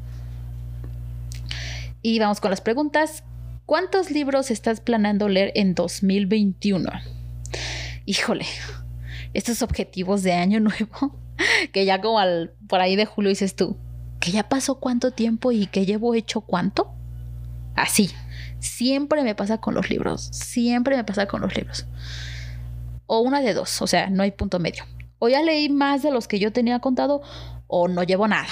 Y 2.01 2.19
vamos 2.19 2.39
con 2.39 2.51
las 2.51 2.61
preguntas. 2.61 3.23
¿Cuántos 3.71 4.11
libros 4.11 4.51
estás 4.51 4.81
planeando 4.81 5.29
leer 5.29 5.53
en 5.55 5.75
2021? 5.75 6.89
Híjole, 8.03 8.45
estos 9.33 9.61
objetivos 9.61 10.23
de 10.23 10.33
año 10.33 10.59
nuevo, 10.59 11.17
que 11.71 11.85
ya 11.85 12.01
como 12.01 12.19
al, 12.19 12.51
por 12.67 12.81
ahí 12.81 12.97
de 12.97 13.05
julio 13.05 13.29
dices 13.29 13.55
tú, 13.55 13.77
que 14.19 14.31
ya 14.31 14.49
pasó 14.49 14.81
cuánto 14.81 15.11
tiempo 15.11 15.53
y 15.53 15.67
que 15.67 15.85
llevo 15.85 16.15
hecho 16.15 16.41
cuánto. 16.41 16.91
Así, 17.73 18.11
siempre 18.59 19.23
me 19.23 19.35
pasa 19.35 19.59
con 19.59 19.73
los 19.73 19.89
libros, 19.89 20.21
siempre 20.33 20.97
me 20.97 21.05
pasa 21.05 21.27
con 21.27 21.39
los 21.39 21.55
libros. 21.55 21.85
O 23.05 23.21
una 23.21 23.39
de 23.39 23.53
dos, 23.53 23.81
o 23.81 23.87
sea, 23.87 24.09
no 24.09 24.23
hay 24.23 24.31
punto 24.31 24.59
medio. 24.59 24.83
O 25.17 25.29
ya 25.29 25.41
leí 25.43 25.69
más 25.69 26.03
de 26.03 26.11
los 26.11 26.27
que 26.27 26.39
yo 26.39 26.51
tenía 26.51 26.79
contado 26.79 27.21
o 27.67 27.87
no 27.87 28.03
llevo 28.03 28.27
nada. 28.27 28.49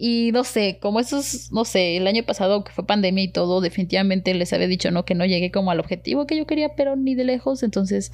Y 0.00 0.30
no 0.30 0.44
sé, 0.44 0.78
como 0.80 1.00
esos, 1.00 1.50
no 1.50 1.64
sé, 1.64 1.96
el 1.96 2.06
año 2.06 2.22
pasado 2.22 2.62
que 2.62 2.70
fue 2.70 2.86
pandemia 2.86 3.24
y 3.24 3.28
todo, 3.28 3.60
definitivamente 3.60 4.32
les 4.32 4.52
había 4.52 4.68
dicho, 4.68 4.92
¿no? 4.92 5.04
Que 5.04 5.16
no 5.16 5.26
llegué 5.26 5.50
como 5.50 5.72
al 5.72 5.80
objetivo 5.80 6.24
que 6.24 6.36
yo 6.36 6.46
quería, 6.46 6.76
pero 6.76 6.94
ni 6.94 7.16
de 7.16 7.24
lejos. 7.24 7.64
Entonces, 7.64 8.12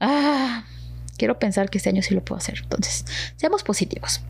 ah, 0.00 0.64
quiero 1.18 1.38
pensar 1.38 1.68
que 1.68 1.76
este 1.76 1.90
año 1.90 2.00
sí 2.00 2.14
lo 2.14 2.24
puedo 2.24 2.38
hacer. 2.38 2.60
Entonces, 2.62 3.04
seamos 3.36 3.62
positivos. 3.62 4.22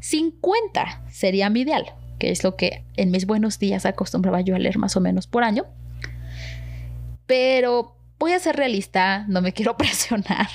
50 0.00 1.04
sería 1.10 1.48
mi 1.48 1.62
ideal, 1.62 1.86
que 2.18 2.30
es 2.30 2.44
lo 2.44 2.54
que 2.54 2.84
en 2.96 3.10
mis 3.10 3.24
buenos 3.24 3.58
días 3.58 3.86
acostumbraba 3.86 4.42
yo 4.42 4.54
a 4.54 4.58
leer 4.58 4.76
más 4.76 4.98
o 4.98 5.00
menos 5.00 5.26
por 5.26 5.42
año. 5.42 5.64
Pero 7.24 7.96
voy 8.18 8.32
a 8.32 8.40
ser 8.40 8.56
realista, 8.56 9.24
no 9.26 9.40
me 9.40 9.52
quiero 9.54 9.78
presionar. 9.78 10.48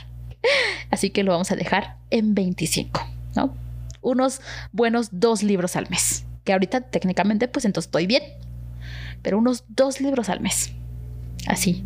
Así 0.91 1.09
que 1.09 1.23
lo 1.23 1.31
vamos 1.31 1.51
a 1.51 1.55
dejar 1.55 1.97
en 2.11 2.35
25, 2.35 3.01
¿no? 3.35 3.64
Unos 4.05 4.39
buenos 4.71 5.09
dos 5.11 5.41
libros 5.41 5.75
al 5.75 5.89
mes. 5.89 6.25
Que 6.43 6.53
ahorita 6.53 6.81
técnicamente 6.81 7.47
pues 7.47 7.65
entonces 7.65 7.87
estoy 7.87 8.05
bien. 8.05 8.21
Pero 9.21 9.39
unos 9.39 9.63
dos 9.67 9.99
libros 9.99 10.29
al 10.29 10.41
mes. 10.41 10.71
Así. 11.47 11.83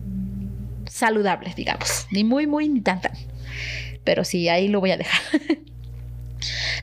Saludables, 0.90 1.56
digamos. 1.56 2.08
Ni 2.12 2.26
muy, 2.26 2.46
muy, 2.46 2.68
ni 2.68 2.82
tan, 2.82 3.00
tan. 3.00 3.14
Pero 4.04 4.26
sí, 4.26 4.50
ahí 4.50 4.68
lo 4.68 4.82
voy 4.82 4.92
a 4.92 4.98
dejar. 4.98 5.22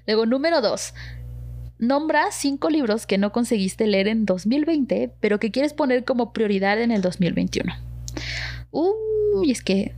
Luego, 0.07 0.25
número 0.25 0.63
dos. 0.63 0.95
Nombra 1.79 2.31
cinco 2.31 2.71
libros 2.71 3.07
que 3.07 3.19
no 3.19 3.33
conseguiste 3.33 3.87
leer 3.87 4.09
en 4.09 4.25
2020, 4.25 5.13
pero 5.21 5.39
que 5.39 5.51
quieres 5.51 5.75
poner 5.75 6.05
como 6.05 6.33
prioridad 6.33 6.81
en 6.81 6.91
el 6.91 7.03
2021. 7.03 7.75
Uy, 8.71 9.51
es 9.51 9.63
que 9.63 9.95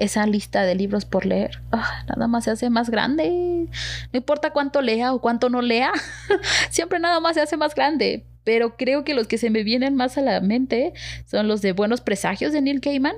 esa 0.00 0.26
lista 0.26 0.62
de 0.62 0.74
libros 0.74 1.04
por 1.04 1.26
leer, 1.26 1.60
ah, 1.70 2.04
nada 2.08 2.26
más 2.26 2.44
se 2.44 2.50
hace 2.50 2.70
más 2.70 2.90
grande. 2.90 3.28
No 3.28 4.16
importa 4.16 4.50
cuánto 4.50 4.80
lea 4.80 5.12
o 5.12 5.20
cuánto 5.20 5.50
no 5.50 5.62
lea, 5.62 5.92
siempre 6.70 6.98
nada 6.98 7.20
más 7.20 7.34
se 7.34 7.42
hace 7.42 7.56
más 7.56 7.74
grande. 7.74 8.24
Pero 8.42 8.76
creo 8.76 9.04
que 9.04 9.12
los 9.12 9.26
que 9.26 9.36
se 9.36 9.50
me 9.50 9.62
vienen 9.62 9.94
más 9.96 10.16
a 10.16 10.22
la 10.22 10.40
mente 10.40 10.94
son 11.26 11.46
los 11.46 11.60
de 11.60 11.72
Buenos 11.72 12.00
Presagios 12.00 12.52
de 12.52 12.62
Neil 12.62 12.80
Gaiman. 12.80 13.14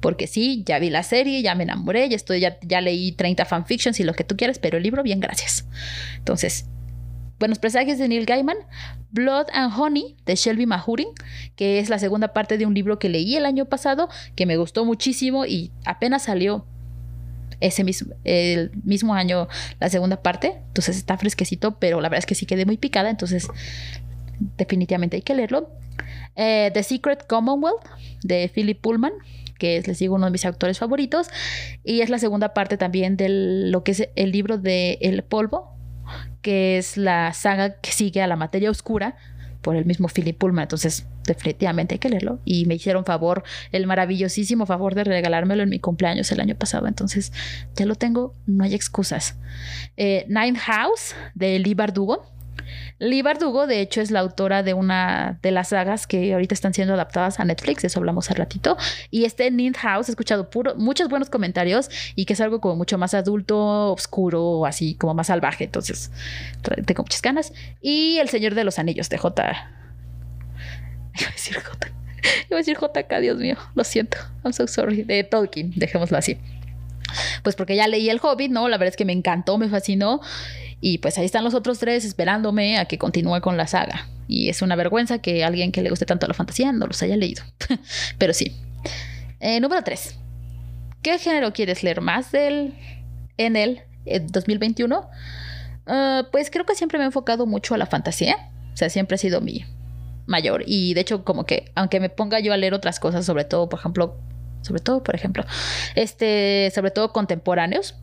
Porque 0.00 0.26
sí, 0.26 0.64
ya 0.66 0.80
vi 0.80 0.90
la 0.90 1.04
serie, 1.04 1.40
ya 1.42 1.54
me 1.54 1.62
enamoré, 1.62 2.08
ya, 2.08 2.16
estoy, 2.16 2.40
ya, 2.40 2.58
ya 2.60 2.80
leí 2.80 3.12
30 3.12 3.44
fanfictions 3.44 4.00
y 4.00 4.04
lo 4.04 4.14
que 4.14 4.24
tú 4.24 4.36
quieras, 4.36 4.58
pero 4.58 4.76
el 4.76 4.82
libro, 4.82 5.04
bien, 5.04 5.20
gracias. 5.20 5.64
Entonces, 6.18 6.66
Buenos 7.38 7.58
Presagios 7.58 7.98
de 7.98 8.06
Neil 8.06 8.26
Gaiman, 8.26 8.56
Blood 9.10 9.46
and 9.52 9.72
Honey 9.76 10.16
de 10.24 10.36
Shelby 10.36 10.66
Mahurin, 10.66 11.08
que 11.56 11.80
es 11.80 11.88
la 11.88 11.98
segunda 11.98 12.28
parte 12.28 12.58
de 12.58 12.64
un 12.64 12.74
libro 12.74 13.00
que 13.00 13.08
leí 13.08 13.36
el 13.36 13.44
año 13.44 13.64
pasado, 13.64 14.08
que 14.36 14.46
me 14.46 14.56
gustó 14.56 14.84
muchísimo 14.84 15.44
y 15.44 15.72
apenas 15.84 16.22
salió 16.22 16.64
ese 17.60 17.82
mismo, 17.82 18.14
el 18.22 18.70
mismo 18.84 19.14
año 19.14 19.48
la 19.80 19.88
segunda 19.88 20.22
parte, 20.22 20.60
entonces 20.68 20.96
está 20.96 21.18
fresquecito, 21.18 21.78
pero 21.78 22.00
la 22.00 22.08
verdad 22.08 22.20
es 22.20 22.26
que 22.26 22.36
sí 22.36 22.46
quedé 22.46 22.66
muy 22.66 22.76
picada, 22.76 23.10
entonces 23.10 23.48
definitivamente 24.56 25.16
hay 25.16 25.22
que 25.22 25.34
leerlo. 25.34 25.70
Eh, 26.36 26.70
The 26.72 26.84
Secret 26.84 27.26
Commonwealth 27.26 27.84
de 28.22 28.48
Philip 28.52 28.80
Pullman, 28.80 29.12
que 29.58 29.76
es, 29.76 29.88
les 29.88 29.98
digo, 29.98 30.14
uno 30.14 30.26
de 30.26 30.32
mis 30.32 30.44
autores 30.44 30.78
favoritos, 30.78 31.28
y 31.82 32.00
es 32.00 32.10
la 32.10 32.18
segunda 32.18 32.54
parte 32.54 32.76
también 32.76 33.16
de 33.16 33.28
lo 33.28 33.82
que 33.82 33.92
es 33.92 34.08
el 34.14 34.30
libro 34.30 34.56
de 34.58 34.98
El 35.00 35.24
Polvo 35.24 35.73
que 36.42 36.78
es 36.78 36.96
la 36.96 37.32
saga 37.32 37.80
que 37.80 37.92
sigue 37.92 38.22
a 38.22 38.26
la 38.26 38.36
materia 38.36 38.70
oscura 38.70 39.16
por 39.64 39.76
el 39.76 39.86
mismo 39.86 40.08
Philip 40.08 40.38
Pullman. 40.38 40.64
Entonces, 40.64 41.06
definitivamente 41.26 41.94
hay 41.94 41.98
que 41.98 42.10
leerlo. 42.10 42.38
Y 42.44 42.66
me 42.66 42.74
hicieron 42.74 43.04
favor, 43.04 43.42
el 43.72 43.86
maravillosísimo 43.86 44.66
favor 44.66 44.94
de 44.94 45.04
regalármelo 45.04 45.62
en 45.62 45.70
mi 45.70 45.80
cumpleaños 45.80 46.30
el 46.30 46.40
año 46.40 46.54
pasado. 46.54 46.86
Entonces, 46.86 47.32
ya 47.74 47.86
lo 47.86 47.94
tengo, 47.94 48.34
no 48.46 48.64
hay 48.64 48.74
excusas. 48.74 49.36
Eh, 49.96 50.26
Nine 50.28 50.58
House 50.58 51.14
de 51.34 51.58
Lee 51.58 51.74
Bardugo 51.74 52.33
Lee 52.98 53.22
Bardugo, 53.22 53.66
de 53.66 53.80
hecho, 53.80 54.00
es 54.00 54.10
la 54.10 54.20
autora 54.20 54.62
de 54.62 54.72
una 54.72 55.38
de 55.42 55.50
las 55.50 55.68
sagas 55.68 56.06
que 56.06 56.32
ahorita 56.32 56.54
están 56.54 56.74
siendo 56.74 56.94
adaptadas 56.94 57.40
a 57.40 57.44
Netflix, 57.44 57.82
eso 57.84 57.98
hablamos 57.98 58.26
hace 58.26 58.38
ratito. 58.38 58.76
Y 59.10 59.24
este 59.24 59.50
Need 59.50 59.76
House, 59.78 60.08
he 60.08 60.12
escuchado 60.12 60.48
puro, 60.48 60.76
muchos 60.76 61.08
buenos 61.08 61.28
comentarios 61.28 61.90
y 62.14 62.24
que 62.24 62.34
es 62.34 62.40
algo 62.40 62.60
como 62.60 62.76
mucho 62.76 62.96
más 62.96 63.12
adulto, 63.14 63.92
oscuro, 63.92 64.64
así 64.64 64.94
como 64.94 65.14
más 65.14 65.26
salvaje. 65.26 65.64
Entonces, 65.64 66.12
tengo 66.86 67.02
muchas 67.02 67.22
ganas. 67.22 67.52
Y 67.80 68.18
El 68.18 68.28
Señor 68.28 68.54
de 68.54 68.64
los 68.64 68.78
Anillos 68.78 69.08
de 69.08 69.18
J. 69.18 69.42
Iba 71.18 71.28
a 71.28 71.32
decir 71.32 71.56
J. 71.56 71.88
Iba 72.48 72.56
a 72.56 72.58
decir 72.58 72.78
JK, 72.78 73.20
Dios 73.20 73.38
mío, 73.38 73.56
lo 73.74 73.84
siento. 73.84 74.18
I'm 74.44 74.52
so 74.52 74.66
sorry. 74.66 75.02
De 75.02 75.24
Tolkien, 75.24 75.72
dejémoslo 75.76 76.16
así. 76.16 76.38
Pues 77.42 77.56
porque 77.56 77.76
ya 77.76 77.86
leí 77.86 78.08
El 78.08 78.20
Hobbit, 78.22 78.50
¿no? 78.50 78.68
La 78.68 78.78
verdad 78.78 78.90
es 78.90 78.96
que 78.96 79.04
me 79.04 79.12
encantó, 79.12 79.58
me 79.58 79.68
fascinó. 79.68 80.20
Y 80.80 80.98
pues 80.98 81.18
ahí 81.18 81.24
están 81.24 81.44
los 81.44 81.54
otros 81.54 81.78
tres 81.78 82.04
esperándome 82.04 82.78
a 82.78 82.84
que 82.86 82.98
continúe 82.98 83.40
con 83.40 83.56
la 83.56 83.66
saga. 83.66 84.08
Y 84.28 84.48
es 84.48 84.62
una 84.62 84.76
vergüenza 84.76 85.18
que 85.18 85.44
alguien 85.44 85.72
que 85.72 85.82
le 85.82 85.90
guste 85.90 86.06
tanto 86.06 86.26
la 86.26 86.34
fantasía 86.34 86.72
no 86.72 86.86
los 86.86 87.02
haya 87.02 87.16
leído. 87.16 87.42
Pero 88.18 88.32
sí. 88.32 88.56
Eh, 89.40 89.60
número 89.60 89.82
tres. 89.82 90.16
¿Qué 91.02 91.18
género 91.18 91.52
quieres 91.52 91.82
leer 91.82 92.00
más 92.00 92.32
del, 92.32 92.74
en 93.36 93.56
el 93.56 93.82
2021? 94.06 95.08
Ah, 95.86 96.28
pues 96.32 96.50
creo 96.50 96.64
que 96.64 96.74
siempre 96.74 96.98
me 96.98 97.04
he 97.04 97.06
enfocado 97.06 97.46
mucho 97.46 97.74
a 97.74 97.78
la 97.78 97.86
fantasía. 97.86 98.36
O 98.72 98.76
sea, 98.76 98.88
siempre 98.88 99.16
ha 99.16 99.18
sido 99.18 99.40
mi 99.40 99.64
mayor. 100.26 100.64
Y 100.66 100.94
de 100.94 101.00
hecho, 101.02 101.24
como 101.24 101.44
que, 101.44 101.70
aunque 101.74 102.00
me 102.00 102.08
ponga 102.08 102.40
yo 102.40 102.52
a 102.52 102.56
leer 102.56 102.74
otras 102.74 103.00
cosas, 103.00 103.26
sobre 103.26 103.44
todo, 103.44 103.68
por 103.68 103.78
ejemplo, 103.78 104.16
sobre 104.62 104.80
todo, 104.80 105.02
por 105.02 105.14
ejemplo, 105.14 105.44
este, 105.94 106.72
sobre 106.74 106.90
todo 106.90 107.12
contemporáneos, 107.12 107.96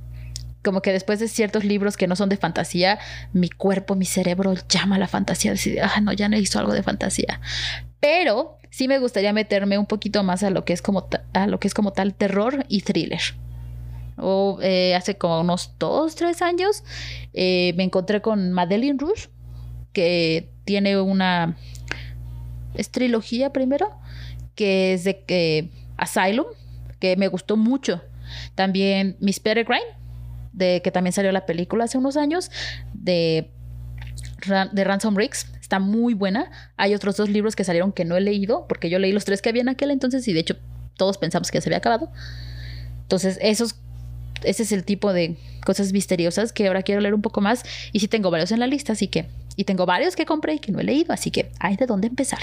como 0.63 0.81
que 0.81 0.91
después 0.91 1.19
de 1.19 1.27
ciertos 1.27 1.63
libros 1.63 1.97
que 1.97 2.07
no 2.07 2.15
son 2.15 2.29
de 2.29 2.37
fantasía, 2.37 2.99
mi 3.33 3.49
cuerpo, 3.49 3.95
mi 3.95 4.05
cerebro 4.05 4.53
llama 4.69 4.95
a 4.95 4.99
la 4.99 5.07
fantasía, 5.07 5.51
decide, 5.51 5.81
ah, 5.81 6.01
no, 6.01 6.13
ya 6.13 6.29
no 6.29 6.37
hizo 6.37 6.59
algo 6.59 6.73
de 6.73 6.83
fantasía. 6.83 7.39
Pero 7.99 8.57
sí 8.69 8.87
me 8.87 8.99
gustaría 8.99 9.33
meterme 9.33 9.77
un 9.77 9.85
poquito 9.85 10.23
más 10.23 10.43
a 10.43 10.49
lo 10.49 10.65
que 10.65 10.73
es 10.73 10.81
como, 10.81 11.07
a 11.33 11.47
lo 11.47 11.59
que 11.59 11.67
es 11.67 11.73
como 11.73 11.93
tal 11.93 12.13
terror 12.13 12.65
y 12.67 12.81
thriller. 12.81 13.21
O 14.17 14.59
eh, 14.61 14.95
hace 14.95 15.17
como 15.17 15.41
unos 15.41 15.73
dos, 15.79 16.15
tres 16.15 16.41
años 16.41 16.83
eh, 17.33 17.73
me 17.75 17.83
encontré 17.83 18.21
con 18.21 18.51
Madeline 18.51 18.99
Rouge, 18.99 19.29
que 19.93 20.49
tiene 20.63 20.99
una... 20.99 21.57
Es 22.73 22.89
trilogía 22.89 23.51
primero, 23.51 23.91
que 24.55 24.93
es 24.93 25.03
de 25.03 25.23
que 25.25 25.69
Asylum, 25.97 26.45
que 26.99 27.17
me 27.17 27.27
gustó 27.27 27.57
mucho. 27.57 28.01
También 28.55 29.17
Miss 29.19 29.39
Peregrine, 29.39 29.81
de 30.53 30.81
que 30.83 30.91
también 30.91 31.13
salió 31.13 31.31
la 31.31 31.45
película 31.45 31.85
hace 31.85 31.97
unos 31.97 32.17
años, 32.17 32.51
de, 32.93 33.51
de 34.71 34.83
Ransom 34.83 35.15
Riggs. 35.15 35.47
Está 35.59 35.79
muy 35.79 36.13
buena. 36.13 36.51
Hay 36.77 36.93
otros 36.93 37.17
dos 37.17 37.29
libros 37.29 37.55
que 37.55 37.63
salieron 37.63 37.91
que 37.91 38.05
no 38.05 38.17
he 38.17 38.21
leído, 38.21 38.65
porque 38.67 38.89
yo 38.89 38.99
leí 38.99 39.11
los 39.11 39.25
tres 39.25 39.41
que 39.41 39.49
había 39.49 39.61
en 39.61 39.69
aquel 39.69 39.91
entonces 39.91 40.27
y 40.27 40.33
de 40.33 40.41
hecho 40.41 40.57
todos 40.97 41.17
pensamos 41.17 41.51
que 41.51 41.61
se 41.61 41.69
había 41.69 41.77
acabado. 41.77 42.11
Entonces, 43.03 43.39
esos, 43.41 43.75
ese 44.43 44.63
es 44.63 44.71
el 44.71 44.83
tipo 44.83 45.13
de 45.13 45.37
cosas 45.65 45.93
misteriosas 45.93 46.53
que 46.53 46.67
ahora 46.67 46.81
quiero 46.81 47.01
leer 47.01 47.13
un 47.13 47.21
poco 47.21 47.41
más. 47.41 47.63
Y 47.91 47.99
sí 47.99 48.07
tengo 48.07 48.31
varios 48.31 48.51
en 48.51 48.59
la 48.59 48.67
lista, 48.67 48.93
así 48.93 49.07
que... 49.07 49.25
Y 49.57 49.65
tengo 49.65 49.85
varios 49.85 50.15
que 50.15 50.25
compré 50.25 50.55
y 50.55 50.59
que 50.59 50.71
no 50.71 50.79
he 50.79 50.83
leído, 50.83 51.13
así 51.13 51.29
que 51.29 51.51
hay 51.59 51.75
de 51.75 51.85
dónde 51.85 52.07
empezar. 52.07 52.39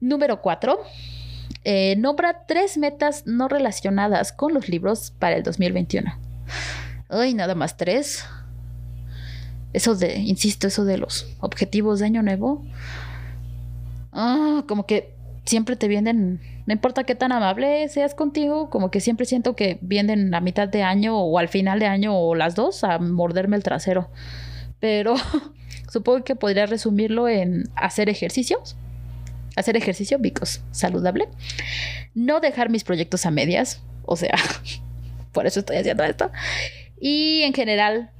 Número 0.00 0.40
cuatro. 0.40 0.80
Eh, 1.64 1.96
nombra 1.98 2.46
tres 2.46 2.78
metas 2.78 3.24
no 3.26 3.48
relacionadas 3.48 4.32
con 4.32 4.54
los 4.54 4.68
libros 4.68 5.12
para 5.18 5.36
el 5.36 5.42
2021. 5.42 6.29
Ay, 7.08 7.34
nada 7.34 7.54
más 7.54 7.76
tres. 7.76 8.24
Eso 9.72 9.94
de, 9.94 10.18
insisto, 10.18 10.66
eso 10.66 10.84
de 10.84 10.98
los 10.98 11.26
objetivos 11.40 12.00
de 12.00 12.06
año 12.06 12.22
nuevo. 12.22 12.64
Ah, 14.12 14.64
como 14.66 14.86
que 14.86 15.14
siempre 15.44 15.76
te 15.76 15.88
vienen, 15.88 16.40
no 16.66 16.72
importa 16.72 17.04
qué 17.04 17.14
tan 17.14 17.32
amable 17.32 17.88
seas 17.88 18.14
contigo, 18.14 18.70
como 18.70 18.90
que 18.90 19.00
siempre 19.00 19.26
siento 19.26 19.56
que 19.56 19.78
vienen 19.80 20.34
a 20.34 20.40
mitad 20.40 20.68
de 20.68 20.82
año 20.82 21.18
o 21.18 21.38
al 21.38 21.48
final 21.48 21.78
de 21.78 21.86
año 21.86 22.16
o 22.16 22.34
las 22.34 22.54
dos 22.54 22.84
a 22.84 22.98
morderme 22.98 23.56
el 23.56 23.62
trasero. 23.62 24.10
Pero 24.80 25.14
supongo 25.90 26.24
que 26.24 26.36
podría 26.36 26.66
resumirlo 26.66 27.28
en 27.28 27.68
hacer 27.74 28.08
ejercicios. 28.08 28.76
Hacer 29.56 29.76
ejercicio, 29.76 30.18
because 30.18 30.60
saludable. 30.70 31.28
No 32.14 32.40
dejar 32.40 32.70
mis 32.70 32.84
proyectos 32.84 33.26
a 33.26 33.30
medias. 33.30 33.82
O 34.04 34.16
sea, 34.16 34.34
por 35.32 35.46
eso 35.46 35.60
estoy 35.60 35.76
haciendo 35.76 36.04
esto. 36.04 36.30
Y 37.00 37.42
en 37.42 37.54
general, 37.54 38.10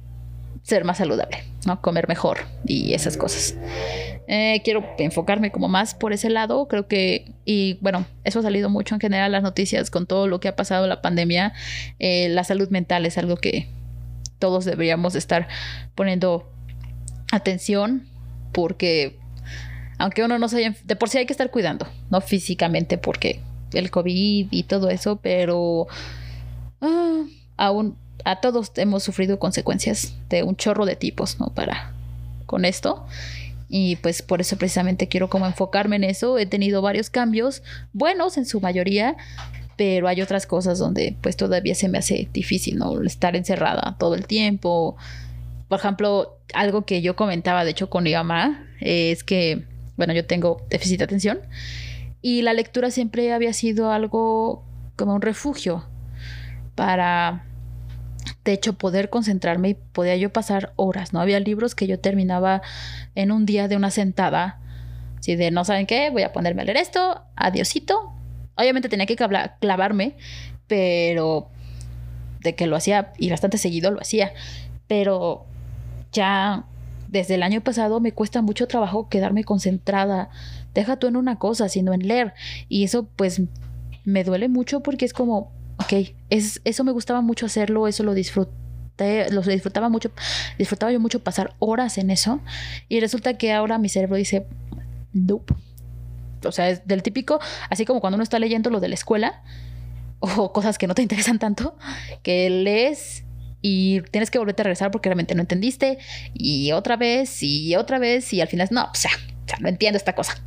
ser 0.63 0.83
más 0.83 0.97
saludable, 0.97 1.43
¿no? 1.65 1.81
Comer 1.81 2.07
mejor 2.07 2.39
y 2.65 2.93
esas 2.93 3.17
cosas. 3.17 3.55
Eh, 4.27 4.61
quiero 4.63 4.85
enfocarme 4.97 5.51
como 5.51 5.67
más 5.67 5.93
por 5.95 6.13
ese 6.13 6.29
lado, 6.29 6.67
creo 6.67 6.87
que, 6.87 7.33
y 7.45 7.77
bueno, 7.81 8.05
eso 8.23 8.39
ha 8.39 8.43
salido 8.43 8.69
mucho 8.69 8.95
en 8.95 9.01
general 9.01 9.31
las 9.31 9.43
noticias 9.43 9.89
con 9.89 10.05
todo 10.05 10.27
lo 10.27 10.39
que 10.39 10.47
ha 10.47 10.55
pasado 10.55 10.87
la 10.87 11.01
pandemia, 11.01 11.53
eh, 11.99 12.29
la 12.29 12.43
salud 12.43 12.69
mental 12.69 13.05
es 13.05 13.17
algo 13.17 13.37
que 13.37 13.67
todos 14.39 14.65
deberíamos 14.65 15.15
estar 15.15 15.47
poniendo 15.95 16.49
atención 17.31 18.07
porque 18.51 19.19
aunque 19.97 20.23
uno 20.23 20.39
no 20.39 20.47
se 20.47 20.75
de 20.83 20.95
por 20.95 21.09
sí 21.09 21.19
hay 21.19 21.25
que 21.25 21.33
estar 21.33 21.51
cuidando, 21.51 21.87
no 22.09 22.21
físicamente 22.21 22.97
porque 22.97 23.39
el 23.73 23.91
COVID 23.91 24.47
y 24.51 24.63
todo 24.63 24.89
eso, 24.89 25.17
pero 25.17 25.87
Ah, 26.81 27.23
aún 27.57 27.95
a 28.25 28.41
todos 28.41 28.71
hemos 28.75 29.03
sufrido 29.03 29.39
consecuencias 29.39 30.13
de 30.29 30.43
un 30.43 30.55
chorro 30.55 30.85
de 30.85 30.95
tipos, 30.95 31.39
¿no? 31.39 31.47
Para 31.47 31.93
con 32.45 32.65
esto. 32.65 33.05
Y 33.69 33.95
pues 33.97 34.21
por 34.21 34.41
eso 34.41 34.57
precisamente 34.57 35.07
quiero 35.07 35.29
como 35.29 35.45
enfocarme 35.45 35.95
en 35.95 36.03
eso. 36.03 36.37
He 36.37 36.45
tenido 36.45 36.81
varios 36.81 37.09
cambios, 37.09 37.63
buenos 37.93 38.37
en 38.37 38.45
su 38.45 38.59
mayoría, 38.59 39.15
pero 39.77 40.07
hay 40.07 40.21
otras 40.21 40.45
cosas 40.45 40.77
donde 40.77 41.15
pues 41.21 41.37
todavía 41.37 41.73
se 41.75 41.87
me 41.87 41.97
hace 41.97 42.27
difícil, 42.33 42.77
¿no? 42.77 43.01
Estar 43.03 43.35
encerrada 43.35 43.95
todo 43.97 44.15
el 44.15 44.27
tiempo. 44.27 44.97
Por 45.69 45.79
ejemplo, 45.79 46.37
algo 46.53 46.85
que 46.85 47.01
yo 47.01 47.15
comentaba, 47.15 47.63
de 47.63 47.71
hecho, 47.71 47.89
con 47.89 48.03
mi 48.03 48.13
mamá, 48.13 48.67
es 48.81 49.23
que, 49.23 49.63
bueno, 49.95 50.13
yo 50.13 50.25
tengo 50.25 50.65
déficit 50.69 50.97
de 50.97 51.05
atención 51.05 51.39
y 52.21 52.41
la 52.41 52.53
lectura 52.53 52.91
siempre 52.91 53.31
había 53.31 53.53
sido 53.53 53.91
algo 53.91 54.65
como 54.97 55.15
un 55.15 55.21
refugio 55.21 55.85
para, 56.81 57.43
de 58.43 58.53
hecho, 58.53 58.73
poder 58.73 59.11
concentrarme 59.11 59.69
y 59.69 59.73
podía 59.75 60.15
yo 60.15 60.33
pasar 60.33 60.73
horas, 60.77 61.13
¿no? 61.13 61.21
Había 61.21 61.39
libros 61.39 61.75
que 61.75 61.85
yo 61.85 61.99
terminaba 61.99 62.63
en 63.13 63.31
un 63.31 63.45
día 63.45 63.67
de 63.67 63.75
una 63.75 63.91
sentada, 63.91 64.59
así 65.19 65.35
de, 65.35 65.51
no 65.51 65.63
saben 65.63 65.85
qué, 65.85 66.09
voy 66.09 66.23
a 66.23 66.33
ponerme 66.33 66.63
a 66.63 66.65
leer 66.65 66.77
esto, 66.77 67.21
adiosito. 67.35 68.11
Obviamente 68.55 68.89
tenía 68.89 69.05
que 69.05 69.15
clavarme, 69.15 70.15
pero 70.65 71.49
de 72.39 72.55
que 72.55 72.65
lo 72.65 72.75
hacía 72.75 73.13
y 73.19 73.29
bastante 73.29 73.59
seguido 73.59 73.91
lo 73.91 74.01
hacía, 74.01 74.33
pero 74.87 75.45
ya 76.11 76.65
desde 77.09 77.35
el 77.35 77.43
año 77.43 77.61
pasado 77.61 77.99
me 77.99 78.11
cuesta 78.11 78.41
mucho 78.41 78.65
trabajo 78.65 79.07
quedarme 79.07 79.43
concentrada. 79.43 80.31
Deja 80.73 80.97
tú 80.97 81.05
en 81.05 81.15
una 81.15 81.37
cosa, 81.37 81.69
sino 81.69 81.93
en 81.93 82.07
leer. 82.07 82.33
Y 82.69 82.85
eso 82.85 83.07
pues 83.15 83.39
me 84.03 84.23
duele 84.23 84.49
mucho 84.49 84.79
porque 84.79 85.05
es 85.05 85.13
como, 85.13 85.51
ok, 85.81 86.13
es, 86.29 86.61
eso 86.63 86.83
me 86.83 86.91
gustaba 86.91 87.21
mucho 87.21 87.45
hacerlo, 87.45 87.87
eso 87.87 88.03
lo 88.03 88.13
disfruté, 88.13 89.29
lo 89.31 89.41
disfrutaba 89.41 89.89
mucho, 89.89 90.11
disfrutaba 90.57 90.91
yo 90.91 90.99
mucho 90.99 91.23
pasar 91.23 91.55
horas 91.59 91.97
en 91.97 92.09
eso. 92.09 92.41
Y 92.87 92.99
resulta 92.99 93.37
que 93.37 93.51
ahora 93.53 93.77
mi 93.77 93.89
cerebro 93.89 94.15
dice, 94.15 94.47
nope. 95.13 95.53
O 96.43 96.51
sea, 96.51 96.69
es 96.69 96.87
del 96.87 97.03
típico, 97.03 97.39
así 97.69 97.85
como 97.85 98.01
cuando 98.01 98.15
uno 98.15 98.23
está 98.23 98.39
leyendo 98.39 98.69
lo 98.71 98.79
de 98.79 98.87
la 98.87 98.95
escuela 98.95 99.43
o 100.19 100.51
cosas 100.53 100.77
que 100.77 100.87
no 100.87 100.95
te 100.95 101.01
interesan 101.01 101.37
tanto, 101.39 101.77
que 102.23 102.49
lees 102.49 103.23
y 103.61 104.01
tienes 104.11 104.31
que 104.31 104.39
volverte 104.39 104.63
a 104.63 104.65
regresar 104.65 104.89
porque 104.91 105.09
realmente 105.09 105.35
no 105.35 105.41
entendiste 105.41 105.99
y 106.33 106.71
otra 106.71 106.95
vez 106.95 107.43
y 107.43 107.75
otra 107.75 107.99
vez 107.99 108.33
y 108.33 108.41
al 108.41 108.47
final 108.47 108.67
no, 108.71 108.89
sea, 108.93 109.11
o 109.13 109.47
sea 109.47 109.59
no 109.59 109.69
entiendo 109.69 109.97
esta 109.97 110.13
cosa. 110.13 110.41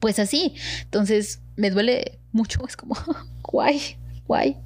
Pues 0.00 0.18
así, 0.18 0.54
entonces 0.82 1.40
me 1.56 1.70
duele 1.70 2.18
mucho, 2.32 2.66
es 2.66 2.76
como, 2.76 2.94
guay, 3.42 3.96
guay. 4.26 4.56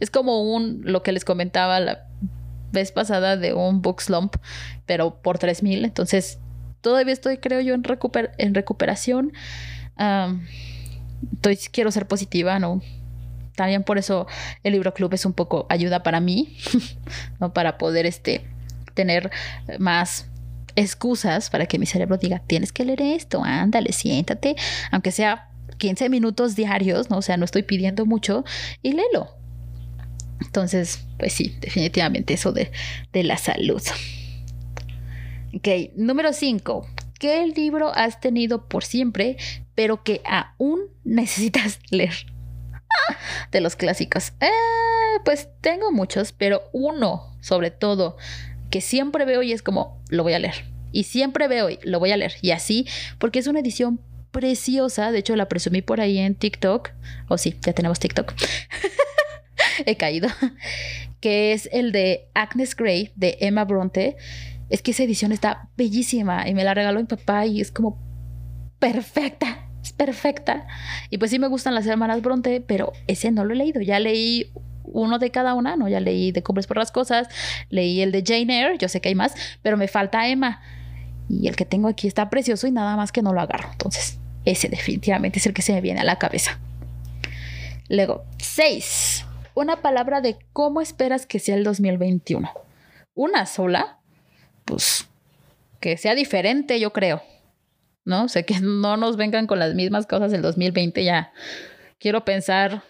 Es 0.00 0.10
como 0.10 0.42
un, 0.54 0.80
lo 0.84 1.02
que 1.02 1.12
les 1.12 1.24
comentaba 1.24 1.80
la 1.80 2.06
vez 2.72 2.92
pasada 2.92 3.36
de 3.36 3.52
un 3.52 3.82
book 3.82 4.00
slump, 4.00 4.36
pero 4.86 5.20
por 5.22 5.38
3000, 5.38 5.84
entonces 5.84 6.38
todavía 6.80 7.12
estoy, 7.12 7.38
creo 7.38 7.60
yo, 7.60 7.74
en, 7.74 7.84
recuper 7.84 8.32
en 8.38 8.54
recuperación. 8.54 9.32
estoy, 11.34 11.56
quiero 11.70 11.90
ser 11.90 12.06
positiva, 12.06 12.58
¿no? 12.58 12.80
También 13.54 13.82
por 13.84 13.98
eso 13.98 14.26
el 14.62 14.72
libro 14.72 14.94
club 14.94 15.12
es 15.12 15.26
un 15.26 15.34
poco 15.34 15.66
ayuda 15.68 16.02
para 16.02 16.20
mí, 16.20 16.56
¿no? 17.40 17.52
Para 17.52 17.78
poder 17.78 18.06
este, 18.06 18.46
tener 18.94 19.30
más 19.78 20.26
excusas 20.74 21.50
para 21.50 21.66
que 21.66 21.78
mi 21.78 21.84
cerebro 21.86 22.16
diga, 22.16 22.38
tienes 22.46 22.72
que 22.72 22.84
leer 22.84 23.02
esto, 23.02 23.42
ándale, 23.44 23.92
siéntate, 23.92 24.56
aunque 24.90 25.12
sea 25.12 25.50
15 25.82 26.10
minutos 26.10 26.54
diarios, 26.54 27.10
¿no? 27.10 27.18
O 27.18 27.22
sea, 27.22 27.36
no 27.36 27.44
estoy 27.44 27.64
pidiendo 27.64 28.06
mucho 28.06 28.44
y 28.82 28.92
léelo. 28.92 29.30
Entonces, 30.40 31.04
pues 31.18 31.32
sí, 31.32 31.56
definitivamente 31.60 32.34
eso 32.34 32.52
de, 32.52 32.70
de 33.12 33.24
la 33.24 33.36
salud. 33.36 33.82
Ok, 35.52 35.68
número 35.96 36.32
5. 36.32 36.86
¿Qué 37.18 37.48
libro 37.48 37.92
has 37.92 38.20
tenido 38.20 38.68
por 38.68 38.84
siempre, 38.84 39.36
pero 39.74 40.04
que 40.04 40.22
aún 40.24 40.82
necesitas 41.02 41.80
leer? 41.90 42.26
de 43.50 43.60
los 43.60 43.74
clásicos. 43.74 44.34
Eh, 44.40 45.18
pues 45.24 45.48
tengo 45.62 45.90
muchos, 45.90 46.30
pero 46.30 46.62
uno, 46.72 47.34
sobre 47.40 47.72
todo, 47.72 48.16
que 48.70 48.80
siempre 48.80 49.24
veo 49.24 49.42
y 49.42 49.50
es 49.52 49.62
como, 49.62 50.00
lo 50.10 50.22
voy 50.22 50.34
a 50.34 50.38
leer. 50.38 50.64
Y 50.92 51.04
siempre 51.04 51.48
veo 51.48 51.70
y 51.70 51.80
lo 51.82 51.98
voy 51.98 52.12
a 52.12 52.16
leer. 52.16 52.34
Y 52.40 52.52
así, 52.52 52.86
porque 53.18 53.40
es 53.40 53.48
una 53.48 53.58
edición 53.58 54.00
preciosa. 54.32 55.12
De 55.12 55.20
hecho, 55.20 55.36
la 55.36 55.48
presumí 55.48 55.82
por 55.82 56.00
ahí 56.00 56.18
en 56.18 56.34
TikTok. 56.34 56.90
O 57.28 57.34
oh, 57.34 57.38
sí, 57.38 57.56
ya 57.64 57.72
tenemos 57.72 58.00
TikTok. 58.00 58.32
He 59.86 59.96
caído. 59.96 60.28
Que 61.20 61.52
es 61.52 61.68
el 61.72 61.92
de 61.92 62.28
Agnes 62.34 62.74
Gray 62.74 63.12
de 63.14 63.38
Emma 63.40 63.64
Bronte. 63.64 64.16
Es 64.70 64.82
que 64.82 64.90
esa 64.90 65.04
edición 65.04 65.30
está 65.30 65.68
bellísima 65.76 66.48
y 66.48 66.54
me 66.54 66.64
la 66.64 66.74
regaló 66.74 66.98
mi 66.98 67.06
papá 67.06 67.46
y 67.46 67.60
es 67.60 67.70
como 67.70 67.98
perfecta 68.80 69.68
es 69.82 69.92
perfecta. 69.92 70.66
Y 71.10 71.18
pues 71.18 71.30
sí 71.30 71.38
me 71.38 71.48
gustan 71.48 71.74
las 71.74 71.86
hermanas 71.86 72.22
Bronte, 72.22 72.60
pero 72.60 72.92
ese 73.06 73.30
no 73.30 73.44
lo 73.44 73.52
he 73.52 73.56
leído. 73.56 73.80
Ya 73.80 73.98
leí 73.98 74.52
uno 74.84 75.18
de 75.18 75.30
cada 75.30 75.54
una, 75.54 75.76
¿no? 75.76 75.88
Ya 75.88 76.00
leí 76.00 76.32
de 76.32 76.42
Cumbres 76.42 76.66
por 76.66 76.76
las 76.76 76.92
Cosas, 76.92 77.28
leí 77.68 78.00
el 78.00 78.12
de 78.12 78.22
Jane 78.24 78.60
Eyre, 78.60 78.78
yo 78.78 78.88
sé 78.88 79.00
que 79.00 79.08
hay 79.08 79.14
más, 79.14 79.34
pero 79.62 79.76
me 79.76 79.88
falta 79.88 80.28
Emma. 80.28 80.60
Y 81.32 81.48
el 81.48 81.56
que 81.56 81.64
tengo 81.64 81.88
aquí 81.88 82.06
está 82.06 82.30
precioso 82.30 82.66
y 82.66 82.70
nada 82.70 82.96
más 82.96 83.10
que 83.10 83.22
no 83.22 83.32
lo 83.32 83.40
agarro. 83.40 83.70
Entonces, 83.72 84.18
ese 84.44 84.68
definitivamente 84.68 85.38
es 85.38 85.46
el 85.46 85.54
que 85.54 85.62
se 85.62 85.72
me 85.72 85.80
viene 85.80 86.00
a 86.00 86.04
la 86.04 86.18
cabeza. 86.18 86.60
Luego, 87.88 88.24
6. 88.38 89.24
Una 89.54 89.82
palabra 89.82 90.20
de 90.20 90.36
cómo 90.52 90.80
esperas 90.80 91.26
que 91.26 91.38
sea 91.38 91.56
el 91.56 91.64
2021. 91.64 92.50
Una 93.14 93.46
sola, 93.46 93.98
pues 94.64 95.08
que 95.80 95.96
sea 95.96 96.14
diferente, 96.14 96.78
yo 96.78 96.92
creo. 96.92 97.22
¿no? 98.04 98.24
O 98.24 98.28
sea, 98.28 98.42
que 98.42 98.60
no 98.60 98.96
nos 98.96 99.16
vengan 99.16 99.46
con 99.46 99.58
las 99.58 99.74
mismas 99.74 100.06
cosas 100.06 100.30
del 100.30 100.42
2020 100.42 101.04
ya. 101.04 101.32
Quiero 101.98 102.24
pensar 102.24 102.82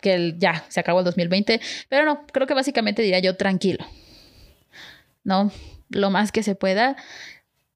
que 0.00 0.34
ya 0.38 0.64
se 0.68 0.80
acabó 0.80 1.00
el 1.00 1.04
2020, 1.04 1.60
pero 1.88 2.04
no, 2.04 2.26
creo 2.26 2.46
que 2.46 2.54
básicamente 2.54 3.02
diría 3.02 3.18
yo 3.18 3.36
tranquilo, 3.36 3.84
¿no? 5.24 5.50
Lo 5.88 6.10
más 6.10 6.32
que 6.32 6.42
se 6.42 6.54
pueda. 6.54 6.96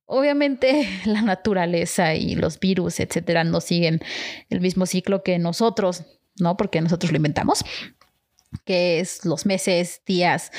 Obviamente 0.06 0.88
la 1.04 1.22
naturaleza 1.22 2.14
y 2.14 2.34
los 2.34 2.58
virus, 2.58 3.00
etcétera, 3.00 3.44
no 3.44 3.60
siguen 3.60 4.00
el 4.48 4.60
mismo 4.60 4.86
ciclo 4.86 5.22
que 5.22 5.38
nosotros, 5.38 6.04
¿no? 6.36 6.56
Porque 6.56 6.80
nosotros 6.80 7.12
lo 7.12 7.16
inventamos, 7.16 7.64
que 8.64 9.00
es 9.00 9.24
los 9.24 9.46
meses, 9.46 10.02
días, 10.06 10.50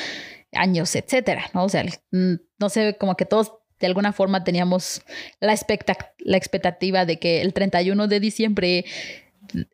años, 0.54 0.96
etcétera, 0.96 1.50
¿no? 1.54 1.66
O 1.66 1.70
sea, 1.70 1.86
no 2.12 2.70
sé, 2.70 2.98
como 3.00 3.16
que 3.16 3.26
todos 3.26 3.54
de 3.80 3.88
alguna 3.88 4.14
forma 4.14 4.44
teníamos 4.44 5.02
la, 5.40 5.56
la 6.20 6.38
expectativa 6.38 7.06
de 7.06 7.20
que 7.20 7.42
el 7.42 7.54
31 7.54 8.08
de 8.08 8.20
diciembre 8.20 8.86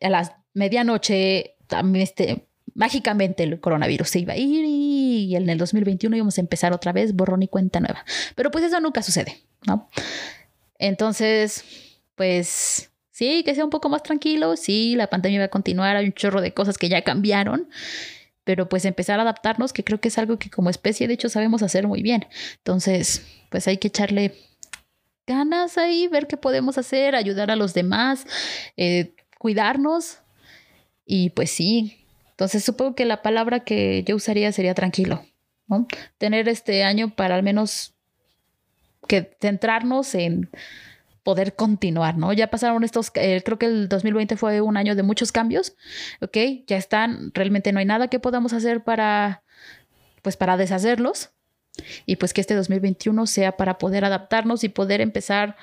a 0.01 0.09
las 0.09 0.31
medianoche 0.53 1.55
este, 1.95 2.47
mágicamente 2.73 3.43
el 3.43 3.59
coronavirus 3.59 4.09
se 4.09 4.19
iba 4.19 4.33
a 4.33 4.37
ir 4.37 4.65
y 4.65 5.35
en 5.35 5.49
el 5.49 5.57
2021 5.57 6.15
íbamos 6.15 6.37
a 6.37 6.41
empezar 6.41 6.73
otra 6.73 6.91
vez 6.91 7.13
borrón 7.13 7.43
y 7.43 7.47
cuenta 7.47 7.79
nueva. 7.79 8.05
Pero 8.35 8.51
pues 8.51 8.63
eso 8.63 8.79
nunca 8.79 9.01
sucede, 9.01 9.37
¿no? 9.65 9.89
Entonces, 10.79 11.63
pues 12.15 12.91
sí, 13.11 13.43
que 13.43 13.55
sea 13.55 13.63
un 13.63 13.69
poco 13.69 13.89
más 13.89 14.03
tranquilo, 14.03 14.55
sí, 14.55 14.95
la 14.95 15.07
pandemia 15.07 15.39
va 15.39 15.45
a 15.45 15.49
continuar, 15.49 15.95
hay 15.95 16.05
un 16.05 16.13
chorro 16.13 16.41
de 16.41 16.53
cosas 16.53 16.77
que 16.77 16.89
ya 16.89 17.01
cambiaron, 17.03 17.67
pero 18.43 18.69
pues 18.69 18.85
empezar 18.85 19.19
a 19.19 19.23
adaptarnos, 19.23 19.73
que 19.73 19.83
creo 19.83 19.99
que 19.99 20.07
es 20.09 20.17
algo 20.17 20.37
que 20.37 20.49
como 20.49 20.69
especie 20.69 21.07
de 21.07 21.15
hecho 21.15 21.29
sabemos 21.29 21.63
hacer 21.63 21.87
muy 21.87 22.01
bien. 22.01 22.27
Entonces, 22.57 23.25
pues 23.49 23.67
hay 23.67 23.77
que 23.77 23.87
echarle 23.87 24.35
ganas 25.25 25.77
ahí, 25.77 26.07
ver 26.07 26.27
qué 26.27 26.37
podemos 26.37 26.77
hacer, 26.77 27.15
ayudar 27.15 27.51
a 27.51 27.55
los 27.55 27.73
demás, 27.73 28.25
eh, 28.77 29.13
cuidarnos. 29.37 30.19
Y 31.05 31.29
pues 31.31 31.51
sí, 31.51 32.06
entonces 32.37 32.63
supongo 32.63 32.93
que 32.93 33.05
la 33.05 33.23
palabra 33.23 33.61
que 33.61 34.03
yo 34.03 34.15
usaría 34.15 34.51
sería 34.51 34.75
tranquilo, 34.75 35.25
¿no? 35.65 35.87
Tener 36.19 36.47
este 36.47 36.83
año 36.83 37.09
para 37.15 37.33
al 37.33 37.41
menos 37.41 37.95
que 39.07 39.35
centrarnos 39.41 40.13
en 40.13 40.51
poder 41.23 41.55
continuar, 41.55 42.15
¿no? 42.15 42.31
Ya 42.33 42.51
pasaron 42.51 42.83
estos, 42.83 43.11
eh, 43.15 43.41
creo 43.43 43.57
que 43.57 43.65
el 43.65 43.89
2020 43.89 44.37
fue 44.37 44.61
un 44.61 44.77
año 44.77 44.95
de 44.95 45.01
muchos 45.01 45.31
cambios, 45.31 45.75
¿ok? 46.21 46.37
Ya 46.67 46.77
están, 46.77 47.31
realmente 47.33 47.71
no 47.71 47.79
hay 47.79 47.85
nada 47.85 48.07
que 48.07 48.19
podamos 48.19 48.53
hacer 48.53 48.83
para, 48.83 49.41
pues 50.21 50.37
para 50.37 50.57
deshacerlos 50.57 51.31
y 52.05 52.17
pues 52.17 52.35
que 52.35 52.41
este 52.41 52.53
2021 52.53 53.25
sea 53.25 53.57
para 53.57 53.79
poder 53.79 54.05
adaptarnos 54.05 54.63
y 54.63 54.69
poder 54.69 55.01
empezar, 55.01 55.55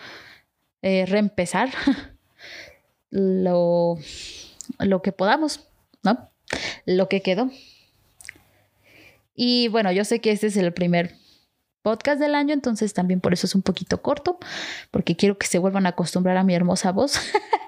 eh, 0.82 1.06
reempezar 1.06 1.70
lo, 3.10 3.96
lo 4.80 5.02
que 5.02 5.12
podamos, 5.12 5.68
¿no? 6.02 6.33
Lo 6.86 7.08
que 7.08 7.22
quedó. 7.22 7.50
Y 9.34 9.68
bueno, 9.68 9.90
yo 9.92 10.04
sé 10.04 10.20
que 10.20 10.30
este 10.30 10.46
es 10.46 10.56
el 10.56 10.72
primer 10.72 11.16
podcast 11.82 12.20
del 12.20 12.34
año, 12.34 12.54
entonces 12.54 12.94
también 12.94 13.20
por 13.20 13.32
eso 13.32 13.46
es 13.46 13.54
un 13.54 13.62
poquito 13.62 14.00
corto, 14.00 14.38
porque 14.90 15.16
quiero 15.16 15.36
que 15.36 15.46
se 15.46 15.58
vuelvan 15.58 15.86
a 15.86 15.90
acostumbrar 15.90 16.36
a 16.36 16.44
mi 16.44 16.54
hermosa 16.54 16.92
voz. 16.92 17.18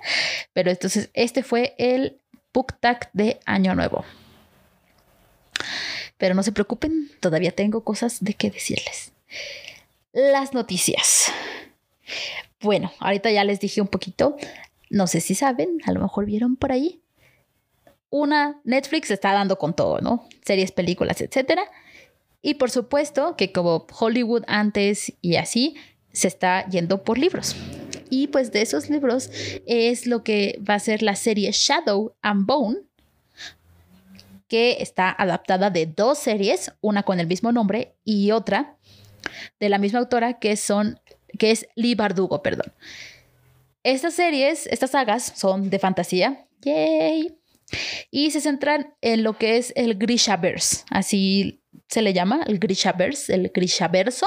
Pero 0.52 0.70
entonces, 0.70 1.10
este 1.12 1.42
fue 1.42 1.74
el 1.78 2.18
book 2.54 2.74
de 3.12 3.38
Año 3.44 3.74
Nuevo. 3.74 4.04
Pero 6.16 6.34
no 6.34 6.42
se 6.42 6.52
preocupen, 6.52 7.10
todavía 7.20 7.52
tengo 7.52 7.84
cosas 7.84 8.24
de 8.24 8.32
qué 8.32 8.50
decirles. 8.50 9.12
las 10.12 10.54
noticias. 10.54 11.30
Bueno, 12.60 12.90
ahorita 13.00 13.30
ya 13.30 13.44
les 13.44 13.60
dije 13.60 13.82
un 13.82 13.88
poquito, 13.88 14.36
no 14.88 15.06
sé 15.06 15.20
si 15.20 15.34
saben, 15.34 15.78
a 15.84 15.92
lo 15.92 16.00
mejor 16.00 16.24
vieron 16.24 16.56
por 16.56 16.72
ahí. 16.72 17.02
Una, 18.10 18.60
Netflix 18.64 19.10
está 19.10 19.32
dando 19.32 19.58
con 19.58 19.74
todo, 19.74 20.00
¿no? 20.00 20.28
Series, 20.44 20.72
películas, 20.72 21.20
etcétera. 21.20 21.64
Y 22.42 22.54
por 22.54 22.70
supuesto 22.70 23.36
que 23.36 23.52
como 23.52 23.86
Hollywood 23.98 24.44
antes 24.46 25.12
y 25.20 25.36
así, 25.36 25.76
se 26.12 26.28
está 26.28 26.66
yendo 26.68 27.02
por 27.02 27.18
libros. 27.18 27.56
Y 28.08 28.28
pues 28.28 28.52
de 28.52 28.62
esos 28.62 28.88
libros 28.88 29.30
es 29.66 30.06
lo 30.06 30.22
que 30.22 30.58
va 30.68 30.74
a 30.74 30.78
ser 30.78 31.02
la 31.02 31.16
serie 31.16 31.50
Shadow 31.52 32.14
and 32.22 32.46
Bone, 32.46 32.78
que 34.48 34.76
está 34.80 35.10
adaptada 35.10 35.70
de 35.70 35.86
dos 35.86 36.18
series, 36.18 36.72
una 36.80 37.02
con 37.02 37.18
el 37.20 37.26
mismo 37.26 37.52
nombre 37.52 37.96
y 38.04 38.30
otra 38.30 38.76
de 39.58 39.68
la 39.68 39.78
misma 39.78 39.98
autora 39.98 40.38
que 40.38 40.56
son 40.56 41.00
que 41.38 41.50
es 41.50 41.66
Lee 41.74 41.94
Bardugo, 41.94 42.42
perdón. 42.42 42.72
Estas 43.82 44.14
series, 44.14 44.66
estas 44.68 44.92
sagas 44.92 45.32
son 45.36 45.68
de 45.68 45.78
fantasía. 45.78 46.46
Yay. 46.62 47.36
Y 48.11 48.31
se 48.31 48.40
centran 48.40 48.94
en 49.00 49.22
lo 49.22 49.37
que 49.38 49.57
es 49.57 49.72
el 49.76 49.96
Grishaverse, 49.96 50.85
así 50.90 51.62
se 51.88 52.02
le 52.02 52.12
llama, 52.12 52.42
el 52.46 52.59
Grishaverse, 52.59 53.35
el 53.35 53.50
Grishaverso, 53.52 54.26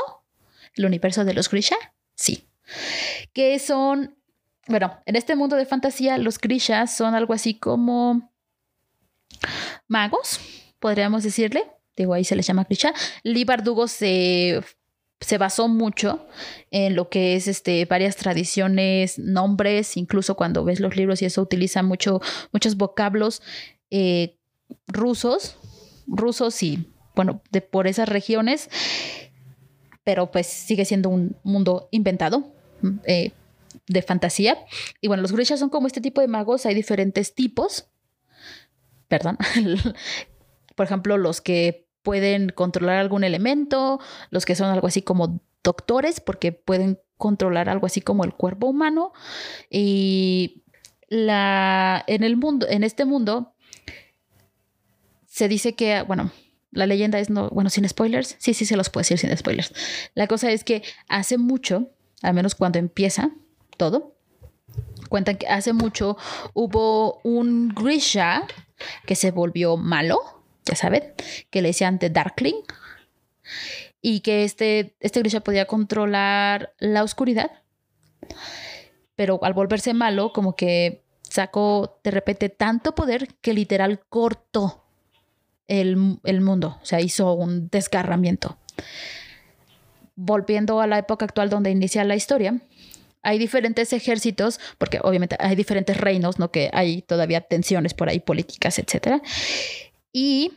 el 0.76 0.86
universo 0.86 1.26
de 1.26 1.34
los 1.34 1.50
Grisha, 1.50 1.76
sí. 2.16 2.48
Que 3.34 3.60
son, 3.60 4.18
bueno, 4.68 5.02
en 5.06 5.16
este 5.16 5.36
mundo 5.36 5.56
de 5.56 5.66
fantasía, 5.66 6.18
los 6.18 6.40
Grishas 6.40 6.96
son 6.96 7.16
algo 7.16 7.34
así 7.34 7.54
como 7.56 8.32
magos, 9.88 10.40
podríamos 10.80 11.24
decirle. 11.24 11.64
Digo, 11.96 12.14
ahí 12.14 12.24
se 12.24 12.36
les 12.36 12.48
llama 12.48 12.64
Grisha. 12.64 12.94
Lee 13.24 13.44
Bardugo 13.44 13.88
se 15.22 15.38
basó 15.38 15.68
mucho 15.68 16.26
en 16.72 16.96
lo 16.96 17.10
que 17.10 17.36
es 17.36 17.48
este, 17.48 17.86
varias 17.86 18.16
tradiciones, 18.16 19.20
nombres, 19.20 19.98
incluso 19.98 20.36
cuando 20.36 20.64
ves 20.64 20.80
los 20.80 20.96
libros 20.96 21.22
y 21.22 21.26
eso 21.26 21.42
utiliza 21.42 21.84
mucho, 21.84 22.22
muchos 22.54 22.78
vocablos 22.78 23.42
eh, 23.90 24.38
rusos, 24.88 25.58
rusos 26.08 26.64
y 26.64 26.88
bueno, 27.16 27.42
de 27.52 27.62
por 27.62 27.88
esas 27.88 28.08
regiones, 28.08 28.70
pero 30.04 30.32
pues 30.32 30.48
sigue 30.48 30.86
siendo 30.86 31.10
un 31.10 31.36
mundo 31.44 31.90
inventado. 31.92 32.54
Eh, 33.06 33.34
de 33.88 34.02
fantasía. 34.02 34.58
Y 35.02 35.08
bueno, 35.08 35.22
los 35.22 35.34
grishas 35.34 35.60
son 35.60 35.70
como 35.70 35.88
este 35.88 36.00
tipo 36.00 36.22
de 36.22 36.28
magos, 36.28 36.66
hay 36.66 36.76
diferentes 36.76 37.36
tipos. 37.36 37.90
Perdón. 39.08 39.38
Por 40.76 40.86
ejemplo, 40.86 41.18
los 41.18 41.42
que 41.42 41.89
pueden 42.02 42.50
controlar 42.50 42.98
algún 42.98 43.24
elemento, 43.24 44.00
los 44.30 44.46
que 44.46 44.56
son 44.56 44.70
algo 44.70 44.88
así 44.88 45.02
como 45.02 45.42
doctores, 45.64 46.20
porque 46.20 46.52
pueden 46.52 47.00
controlar 47.18 47.70
algo 47.70 47.86
así 47.86 48.02
como 48.02 48.24
el 48.24 48.34
cuerpo 48.34 48.68
humano. 48.68 49.12
Y 49.70 50.64
la, 51.08 52.04
en 52.08 52.24
el 52.24 52.38
mundo, 52.38 52.68
en 52.70 52.84
este 52.84 53.06
mundo, 53.06 53.54
se 55.28 55.48
dice 55.48 55.76
que, 55.76 56.02
bueno, 56.04 56.32
la 56.72 56.86
leyenda 56.86 57.20
es 57.20 57.30
no, 57.30 57.50
bueno, 57.50 57.70
sin 57.70 57.88
spoilers. 57.88 58.36
Sí, 58.40 58.54
sí, 58.54 58.66
se 58.66 58.78
los 58.78 58.90
puedo 58.90 59.02
decir 59.02 59.18
sin 59.18 59.36
spoilers. 59.36 59.74
La 60.16 60.28
cosa 60.28 60.52
es 60.52 60.64
que 60.64 60.84
hace 61.08 61.38
mucho, 61.38 61.92
al 62.22 62.34
menos 62.34 62.56
cuando 62.56 62.80
empieza 62.80 63.32
todo, 63.78 64.16
cuentan 65.10 65.38
que 65.38 65.48
hace 65.48 65.74
mucho 65.74 66.18
hubo 66.54 67.20
un 67.24 67.70
Grisha 67.70 68.46
que 69.06 69.16
se 69.16 69.32
volvió 69.32 69.78
malo 69.78 70.39
ya 70.70 70.76
saben, 70.76 71.04
que 71.50 71.62
le 71.62 71.70
decían 71.70 72.00
The 72.00 72.10
Darkling. 72.10 72.62
Y 74.02 74.22
que 74.22 74.44
este, 74.44 74.96
este 75.00 75.20
Grisha 75.20 75.42
podía 75.42 75.66
controlar 75.66 76.74
la 76.80 77.04
oscuridad. 77.04 77.52
Pero 79.16 79.40
al 79.44 79.54
volverse 79.54 79.94
malo, 79.94 80.32
como 80.32 80.56
que 80.56 81.04
sacó 81.24 82.00
de 82.04 82.12
repente 82.12 82.50
tanto 82.50 82.96
poder 82.96 83.28
que 83.42 83.54
literal 83.54 84.00
cortó 84.08 84.86
el, 85.68 86.20
el 86.24 86.42
mundo. 86.42 86.78
O 86.82 86.86
sea, 86.86 87.02
hizo 87.02 87.34
un 87.34 87.70
desgarramiento. 87.70 88.58
Volviendo 90.16 90.80
a 90.82 90.88
la 90.88 90.98
época 90.98 91.26
actual 91.26 91.50
donde 91.50 91.72
inicia 91.72 92.04
la 92.04 92.16
historia, 92.16 92.62
hay 93.22 93.38
diferentes 93.38 93.92
ejércitos, 93.94 94.60
porque 94.78 95.00
obviamente 95.04 95.36
hay 95.40 95.56
diferentes 95.56 95.98
reinos, 95.98 96.40
¿no? 96.40 96.52
Que 96.52 96.70
hay 96.74 97.02
todavía 97.02 97.42
tensiones 97.42 97.94
por 97.94 98.10
ahí 98.10 98.20
políticas, 98.20 98.80
etcétera. 98.80 99.22
Y 100.20 100.52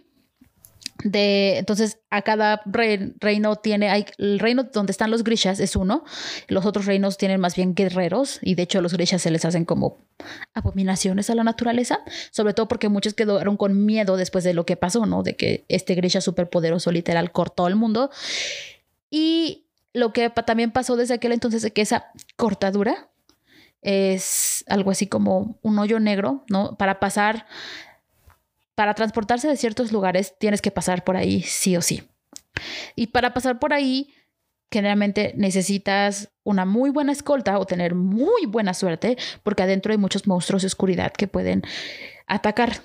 de 1.04 1.58
entonces 1.58 2.00
a 2.10 2.22
cada 2.22 2.62
reino 2.66 3.54
tiene 3.54 3.90
hay, 3.90 4.06
el 4.18 4.40
reino 4.40 4.64
donde 4.64 4.90
están 4.90 5.12
los 5.12 5.22
grishas 5.22 5.60
es 5.60 5.76
uno 5.76 6.04
los 6.48 6.64
otros 6.64 6.86
reinos 6.86 7.16
tienen 7.16 7.40
más 7.40 7.56
bien 7.56 7.74
guerreros 7.74 8.38
y 8.42 8.54
de 8.54 8.64
hecho 8.64 8.78
a 8.78 8.82
los 8.82 8.92
grishas 8.92 9.22
se 9.22 9.30
les 9.30 9.44
hacen 9.44 9.64
como 9.64 9.98
abominaciones 10.54 11.28
a 11.30 11.34
la 11.34 11.44
naturaleza 11.44 12.00
sobre 12.30 12.54
todo 12.54 12.66
porque 12.66 12.88
muchos 12.88 13.14
quedaron 13.14 13.56
con 13.56 13.84
miedo 13.84 14.16
después 14.16 14.44
de 14.44 14.54
lo 14.54 14.66
que 14.66 14.76
pasó 14.76 15.06
no 15.06 15.22
de 15.22 15.36
que 15.36 15.64
este 15.68 15.94
grisha 15.94 16.20
superpoderoso 16.20 16.90
literal 16.90 17.30
cortó 17.30 17.68
el 17.68 17.76
mundo. 17.76 18.10
Y 19.10 19.66
lo 19.92 20.12
que 20.12 20.30
también 20.30 20.72
pasó 20.72 20.96
desde 20.96 21.14
aquel 21.14 21.32
entonces 21.32 21.62
es 21.62 21.72
que 21.72 21.82
esa 21.82 22.06
cortadura 22.36 23.10
es 23.82 24.64
algo 24.68 24.90
así 24.90 25.06
como 25.06 25.58
un 25.62 25.78
hoyo 25.78 26.00
negro 26.00 26.44
no 26.48 26.76
para 26.76 27.00
pasar 27.00 27.46
para 28.74 28.94
transportarse 28.94 29.48
de 29.48 29.56
ciertos 29.56 29.92
lugares 29.92 30.34
tienes 30.38 30.62
que 30.62 30.70
pasar 30.70 31.04
por 31.04 31.16
ahí 31.16 31.42
sí 31.42 31.76
o 31.76 31.82
sí. 31.82 32.02
Y 32.96 33.08
para 33.08 33.34
pasar 33.34 33.58
por 33.58 33.72
ahí, 33.72 34.12
generalmente 34.70 35.34
necesitas 35.36 36.30
una 36.44 36.64
muy 36.64 36.90
buena 36.90 37.12
escolta 37.12 37.58
o 37.58 37.66
tener 37.66 37.94
muy 37.94 38.46
buena 38.46 38.74
suerte, 38.74 39.16
porque 39.42 39.62
adentro 39.62 39.92
hay 39.92 39.98
muchos 39.98 40.26
monstruos 40.26 40.62
de 40.62 40.66
oscuridad 40.66 41.12
que 41.12 41.28
pueden 41.28 41.62
atacar. 42.26 42.80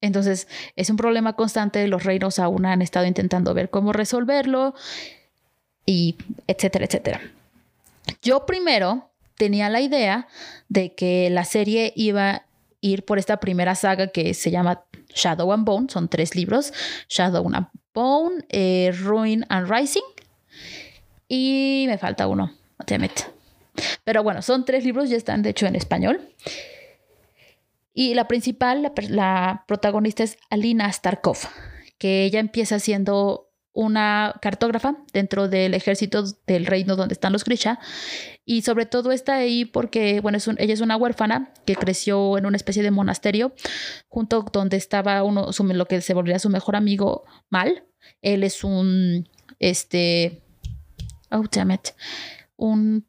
Entonces, 0.00 0.48
es 0.76 0.90
un 0.90 0.96
problema 0.96 1.34
constante. 1.34 1.86
Los 1.88 2.04
reinos 2.04 2.38
aún 2.38 2.66
han 2.66 2.82
estado 2.82 3.06
intentando 3.06 3.54
ver 3.54 3.70
cómo 3.70 3.92
resolverlo 3.92 4.74
y 5.86 6.16
etcétera, 6.46 6.86
etcétera. 6.86 7.20
Yo 8.22 8.44
primero 8.46 9.10
tenía 9.36 9.68
la 9.68 9.80
idea 9.80 10.28
de 10.68 10.94
que 10.94 11.30
la 11.30 11.44
serie 11.44 11.92
iba 11.96 12.30
a 12.30 12.46
ir 12.80 13.04
por 13.04 13.18
esta 13.18 13.38
primera 13.38 13.74
saga 13.74 14.08
que 14.08 14.34
se 14.34 14.50
llama 14.50 14.84
Shadow 15.14 15.52
and 15.52 15.64
Bone, 15.64 15.88
son 15.88 16.08
tres 16.08 16.34
libros, 16.34 16.72
Shadow 17.08 17.46
and 17.52 17.68
Bone, 17.92 18.44
eh, 18.48 18.92
Ruin 19.02 19.46
and 19.48 19.70
Rising, 19.70 20.02
y 21.28 21.84
me 21.88 21.98
falta 21.98 22.26
uno, 22.26 22.52
Pero 24.04 24.22
bueno, 24.22 24.42
son 24.42 24.64
tres 24.64 24.84
libros, 24.84 25.08
ya 25.08 25.16
están 25.16 25.42
de 25.42 25.50
hecho 25.50 25.66
en 25.66 25.76
español. 25.76 26.28
Y 27.92 28.14
la 28.14 28.26
principal, 28.26 28.82
la, 28.82 28.92
la 29.08 29.64
protagonista 29.66 30.24
es 30.24 30.36
Alina 30.50 30.92
Starkov, 30.92 31.38
que 31.98 32.24
ella 32.24 32.40
empieza 32.40 32.78
siendo 32.80 33.43
una 33.74 34.36
cartógrafa 34.40 34.96
dentro 35.12 35.48
del 35.48 35.74
ejército 35.74 36.24
del 36.46 36.64
reino 36.64 36.96
donde 36.96 37.12
están 37.12 37.32
los 37.32 37.44
Grisha. 37.44 37.78
Y 38.46 38.62
sobre 38.62 38.86
todo 38.86 39.10
está 39.10 39.34
ahí 39.34 39.64
porque, 39.64 40.20
bueno, 40.20 40.38
es 40.38 40.48
ella 40.48 40.72
es 40.72 40.80
una 40.80 40.96
huérfana 40.96 41.52
que 41.66 41.74
creció 41.74 42.38
en 42.38 42.46
una 42.46 42.56
especie 42.56 42.82
de 42.82 42.92
monasterio, 42.92 43.52
junto 44.08 44.46
donde 44.52 44.76
estaba 44.76 45.22
uno, 45.24 45.50
lo 45.58 45.86
que 45.86 46.00
se 46.00 46.14
volvería 46.14 46.38
su 46.38 46.50
mejor 46.50 46.76
amigo, 46.76 47.24
Mal. 47.50 47.84
Él 48.22 48.44
es 48.44 48.64
un, 48.64 49.28
este, 49.58 50.42
oh, 51.30 51.44
damn 51.50 51.72
it, 51.72 51.88
un 52.56 53.06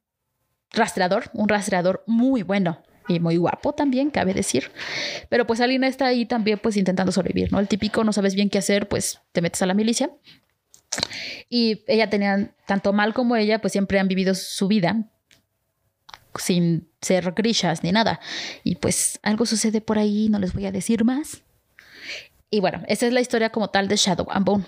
rastreador, 0.71 1.30
un 1.34 1.47
rastreador 1.47 2.04
muy 2.08 2.41
bueno 2.43 2.82
y 3.08 3.19
muy 3.19 3.38
guapo 3.38 3.73
también, 3.73 4.10
cabe 4.10 4.34
decir. 4.34 4.71
Pero 5.30 5.45
pues 5.45 5.62
Alina 5.62 5.88
está 5.88 6.08
ahí 6.08 6.25
también 6.25 6.60
pues 6.62 6.75
intentando 6.75 7.12
sobrevivir, 7.12 7.51
¿no? 7.51 7.60
El 7.60 7.67
típico 7.67 8.04
no 8.04 8.13
sabes 8.13 8.34
bien 8.34 8.49
qué 8.49 8.58
hacer, 8.58 8.88
pues 8.88 9.21
te 9.32 9.41
metes 9.41 9.62
a 9.62 9.67
la 9.67 9.73
milicia. 9.73 10.10
Y 11.49 11.84
ella 11.88 12.10
tenía, 12.10 12.55
tanto 12.65 12.93
mal 12.93 13.13
como 13.13 13.36
ella, 13.36 13.60
pues 13.60 13.71
siempre 13.73 13.99
han 13.99 14.08
vivido 14.08 14.36
su 14.36 14.67
vida 14.67 15.10
sin 16.39 16.89
ser 17.01 17.31
grishas 17.31 17.84
ni 17.84 17.91
nada. 17.91 18.19
Y 18.63 18.75
pues 18.75 19.19
algo 19.23 19.45
sucede 19.45 19.81
por 19.81 19.97
ahí, 19.97 20.29
no 20.29 20.39
les 20.39 20.53
voy 20.53 20.65
a 20.65 20.71
decir 20.71 21.03
más. 21.03 21.43
Y 22.49 22.60
bueno, 22.60 22.84
esa 22.88 23.08
es 23.08 23.13
la 23.13 23.21
historia 23.21 23.51
como 23.51 23.69
tal 23.69 23.88
de 23.88 23.95
Shadow 23.95 24.27
and 24.29 24.45
Bone. 24.45 24.65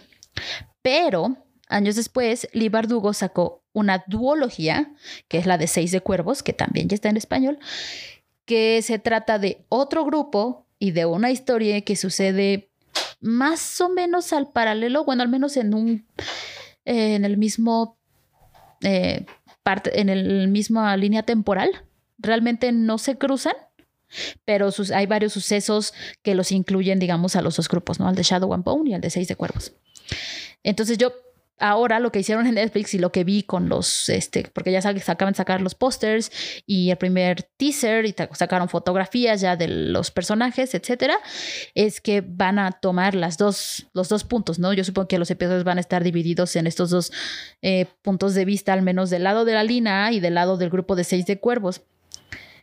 Pero 0.81 1.37
años 1.67 1.95
después, 1.95 2.47
Lee 2.53 2.69
Bardugo 2.69 3.13
sacó 3.13 3.63
una 3.73 4.03
duología, 4.07 4.93
que 5.27 5.37
es 5.37 5.45
la 5.45 5.57
de 5.57 5.67
Seis 5.67 5.91
de 5.91 6.01
Cuervos, 6.01 6.43
que 6.43 6.53
también 6.53 6.89
ya 6.89 6.95
está 6.95 7.09
en 7.09 7.17
español, 7.17 7.59
que 8.45 8.81
se 8.81 8.99
trata 8.99 9.39
de 9.39 9.65
otro 9.69 10.05
grupo 10.05 10.65
y 10.79 10.91
de 10.91 11.05
una 11.05 11.31
historia 11.31 11.81
que 11.81 11.95
sucede 11.95 12.66
más 13.19 13.81
o 13.81 13.89
menos 13.89 14.33
al 14.33 14.51
paralelo, 14.51 15.03
bueno, 15.03 15.23
al 15.23 15.29
menos 15.29 15.57
en 15.57 15.73
un, 15.73 16.05
en 16.85 17.25
el 17.25 17.37
mismo, 17.37 17.97
eh, 18.81 19.25
parte, 19.63 19.99
en 19.99 20.09
el 20.09 20.47
misma 20.47 20.95
línea 20.97 21.23
temporal. 21.23 21.69
Realmente 22.17 22.71
no 22.71 22.97
se 22.97 23.17
cruzan, 23.17 23.53
pero 24.45 24.69
hay 24.93 25.05
varios 25.05 25.33
sucesos 25.33 25.93
que 26.23 26.35
los 26.35 26.51
incluyen, 26.51 26.99
digamos, 26.99 27.35
a 27.35 27.41
los 27.41 27.57
dos 27.57 27.67
grupos, 27.67 27.99
¿no? 27.99 28.07
Al 28.07 28.15
de 28.15 28.23
Shadow 28.23 28.53
and 28.53 28.63
Bone 28.63 28.89
y 28.89 28.93
al 28.93 29.01
de 29.01 29.09
Seis 29.09 29.27
de 29.27 29.35
Cuervos. 29.35 29.73
Entonces 30.63 30.97
yo 30.97 31.13
ahora 31.59 31.99
lo 31.99 32.11
que 32.11 32.19
hicieron 32.19 32.45
en 32.47 32.55
Netflix 32.55 32.93
y 32.93 32.99
lo 32.99 33.11
que 33.11 33.23
vi 33.23 33.43
con 33.43 33.69
los, 33.69 34.09
este, 34.09 34.49
porque 34.53 34.71
ya 34.71 34.81
se 34.81 35.11
acaban 35.11 35.35
sacar 35.35 35.61
los 35.61 35.75
pósters 35.75 36.31
y 36.65 36.91
el 36.91 36.97
primer 36.97 37.43
teaser 37.57 38.05
y 38.05 38.15
sacaron 38.33 38.69
fotografías 38.69 39.41
ya 39.41 39.55
de 39.55 39.67
los 39.67 40.11
personajes, 40.11 40.75
etcétera, 40.75 41.17
es 41.75 42.01
que 42.01 42.21
van 42.21 42.59
a 42.59 42.71
tomar 42.71 43.15
las 43.15 43.37
dos, 43.37 43.87
los 43.93 44.09
dos 44.09 44.23
puntos, 44.23 44.59
¿no? 44.59 44.73
Yo 44.73 44.83
supongo 44.83 45.07
que 45.07 45.19
los 45.19 45.31
episodios 45.31 45.63
van 45.63 45.77
a 45.77 45.81
estar 45.81 46.03
divididos 46.03 46.55
en 46.55 46.67
estos 46.67 46.89
dos 46.89 47.11
eh, 47.61 47.87
puntos 48.01 48.35
de 48.35 48.45
vista, 48.45 48.73
al 48.73 48.81
menos 48.81 49.09
del 49.09 49.23
lado 49.23 49.45
de 49.45 49.53
la 49.53 49.63
lina 49.63 50.11
y 50.11 50.19
del 50.19 50.35
lado 50.35 50.57
del 50.57 50.69
grupo 50.69 50.95
de 50.95 51.03
seis 51.03 51.25
de 51.25 51.39
cuervos. 51.39 51.81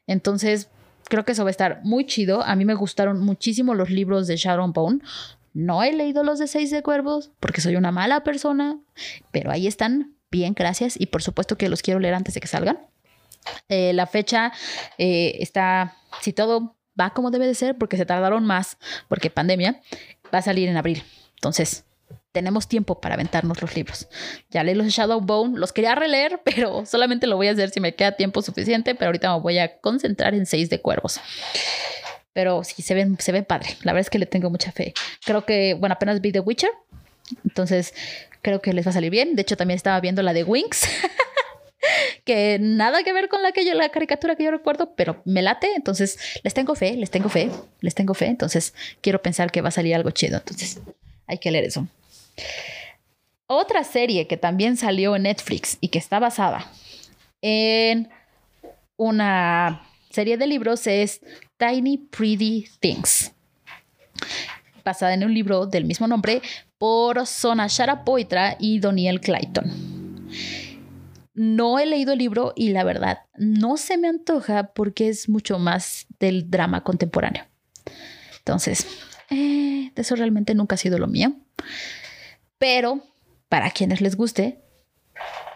Entonces, 0.06 0.68
creo 1.08 1.24
que 1.24 1.32
eso 1.32 1.44
va 1.44 1.50
a 1.50 1.50
estar 1.50 1.80
muy 1.82 2.06
chido. 2.06 2.42
A 2.42 2.56
mí 2.56 2.64
me 2.64 2.74
gustaron 2.74 3.20
muchísimo 3.20 3.74
los 3.74 3.90
libros 3.90 4.26
de 4.26 4.36
Sharon 4.36 4.72
Bone. 4.72 5.00
No 5.54 5.82
he 5.82 5.92
leído 5.92 6.24
los 6.24 6.38
de 6.38 6.48
Seis 6.48 6.70
de 6.70 6.82
Cuervos 6.82 7.30
porque 7.40 7.60
soy 7.60 7.76
una 7.76 7.92
mala 7.92 8.24
persona, 8.24 8.78
pero 9.30 9.50
ahí 9.50 9.66
están. 9.66 10.16
Bien, 10.30 10.52
gracias. 10.52 11.00
Y 11.00 11.06
por 11.06 11.22
supuesto 11.22 11.56
que 11.56 11.68
los 11.68 11.80
quiero 11.80 12.00
leer 12.00 12.14
antes 12.14 12.34
de 12.34 12.40
que 12.40 12.48
salgan. 12.48 12.80
Eh, 13.68 13.92
la 13.92 14.06
fecha 14.06 14.52
eh, 14.98 15.36
está, 15.38 15.96
si 16.20 16.32
todo 16.32 16.76
va 17.00 17.10
como 17.10 17.30
debe 17.30 17.46
de 17.46 17.54
ser, 17.54 17.78
porque 17.78 17.96
se 17.96 18.04
tardaron 18.04 18.44
más, 18.44 18.78
porque 19.08 19.30
pandemia, 19.30 19.80
va 20.34 20.38
a 20.38 20.42
salir 20.42 20.68
en 20.68 20.76
abril. 20.76 21.04
Entonces, 21.36 21.84
tenemos 22.32 22.66
tiempo 22.66 23.00
para 23.00 23.14
aventarnos 23.14 23.62
los 23.62 23.76
libros. 23.76 24.08
Ya 24.50 24.64
leí 24.64 24.74
los 24.74 24.88
Shadowbone, 24.88 25.58
los 25.58 25.72
quería 25.72 25.94
releer, 25.94 26.40
pero 26.44 26.84
solamente 26.84 27.26
lo 27.28 27.36
voy 27.36 27.48
a 27.48 27.52
hacer 27.52 27.70
si 27.70 27.80
me 27.80 27.94
queda 27.94 28.12
tiempo 28.12 28.42
suficiente, 28.42 28.94
pero 28.94 29.10
ahorita 29.10 29.32
me 29.34 29.40
voy 29.40 29.58
a 29.58 29.78
concentrar 29.78 30.34
en 30.34 30.46
Seis 30.46 30.68
de 30.68 30.80
Cuervos. 30.80 31.20
Pero 32.34 32.62
sí, 32.64 32.82
se 32.82 32.92
ven, 32.92 33.16
se 33.18 33.32
ve 33.32 33.42
padre. 33.42 33.70
La 33.82 33.92
verdad 33.92 34.06
es 34.06 34.10
que 34.10 34.18
le 34.18 34.26
tengo 34.26 34.50
mucha 34.50 34.72
fe. 34.72 34.92
Creo 35.24 35.46
que, 35.46 35.74
bueno, 35.74 35.94
apenas 35.94 36.20
vi 36.20 36.32
The 36.32 36.40
Witcher. 36.40 36.70
Entonces, 37.44 37.94
creo 38.42 38.60
que 38.60 38.74
les 38.74 38.86
va 38.86 38.90
a 38.90 38.92
salir 38.92 39.10
bien. 39.10 39.36
De 39.36 39.42
hecho, 39.42 39.56
también 39.56 39.76
estaba 39.76 39.98
viendo 40.00 40.20
la 40.22 40.32
de 40.32 40.44
Wings. 40.44 40.82
que 42.24 42.58
nada 42.60 43.02
que 43.02 43.12
ver 43.12 43.28
con 43.28 43.42
la 43.42 43.52
que 43.52 43.64
yo, 43.64 43.74
la 43.74 43.88
caricatura 43.88 44.36
que 44.36 44.44
yo 44.44 44.50
recuerdo, 44.50 44.94
pero 44.96 45.22
me 45.24 45.42
late. 45.42 45.72
Entonces, 45.74 46.18
les 46.42 46.52
tengo 46.52 46.74
fe, 46.74 46.96
les 46.96 47.10
tengo 47.10 47.28
fe, 47.28 47.50
les 47.80 47.94
tengo 47.94 48.14
fe. 48.14 48.26
Entonces, 48.26 48.74
quiero 49.00 49.22
pensar 49.22 49.50
que 49.50 49.62
va 49.62 49.68
a 49.68 49.72
salir 49.72 49.94
algo 49.94 50.10
chido. 50.10 50.36
Entonces, 50.38 50.80
hay 51.26 51.38
que 51.38 51.50
leer 51.50 51.64
eso. 51.64 51.86
Otra 53.46 53.84
serie 53.84 54.26
que 54.26 54.36
también 54.36 54.76
salió 54.76 55.14
en 55.14 55.22
Netflix 55.22 55.78
y 55.80 55.88
que 55.88 55.98
está 55.98 56.18
basada 56.18 56.70
en 57.42 58.08
una 58.96 59.86
serie 60.10 60.38
de 60.38 60.46
libros 60.46 60.86
es 60.86 61.20
Tiny 61.56 61.98
Pretty 61.98 62.66
Things, 62.80 63.32
basada 64.84 65.14
en 65.14 65.24
un 65.24 65.32
libro 65.32 65.66
del 65.66 65.84
mismo 65.84 66.06
nombre 66.06 66.42
por 66.78 67.26
Sona 67.26 67.66
Sharapoitra 67.68 68.56
y 68.58 68.80
Doniel 68.80 69.20
Clayton. 69.20 69.70
No 71.34 71.78
he 71.78 71.86
leído 71.86 72.12
el 72.12 72.18
libro 72.18 72.52
y 72.56 72.70
la 72.70 72.84
verdad 72.84 73.20
no 73.36 73.76
se 73.76 73.98
me 73.98 74.08
antoja 74.08 74.72
porque 74.72 75.08
es 75.08 75.28
mucho 75.28 75.58
más 75.58 76.06
del 76.20 76.50
drama 76.50 76.82
contemporáneo. 76.82 77.44
Entonces, 78.38 78.86
eh, 79.30 79.90
eso 79.94 80.16
realmente 80.16 80.54
nunca 80.54 80.74
ha 80.74 80.78
sido 80.78 80.98
lo 80.98 81.06
mío. 81.06 81.34
Pero 82.58 83.02
para 83.48 83.70
quienes 83.70 84.00
les 84.00 84.16
guste, 84.16 84.63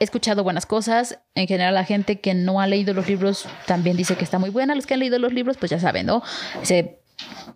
he 0.00 0.04
escuchado 0.04 0.44
buenas 0.44 0.66
cosas. 0.66 1.18
En 1.34 1.46
general, 1.46 1.74
la 1.74 1.84
gente 1.84 2.20
que 2.20 2.34
no 2.34 2.60
ha 2.60 2.66
leído 2.66 2.94
los 2.94 3.08
libros 3.08 3.46
también 3.66 3.96
dice 3.96 4.16
que 4.16 4.24
está 4.24 4.38
muy 4.38 4.50
buena. 4.50 4.74
Los 4.74 4.86
que 4.86 4.94
han 4.94 5.00
leído 5.00 5.18
los 5.18 5.32
libros, 5.32 5.56
pues 5.56 5.70
ya 5.70 5.80
saben, 5.80 6.06
¿no? 6.06 6.22
Se 6.62 7.00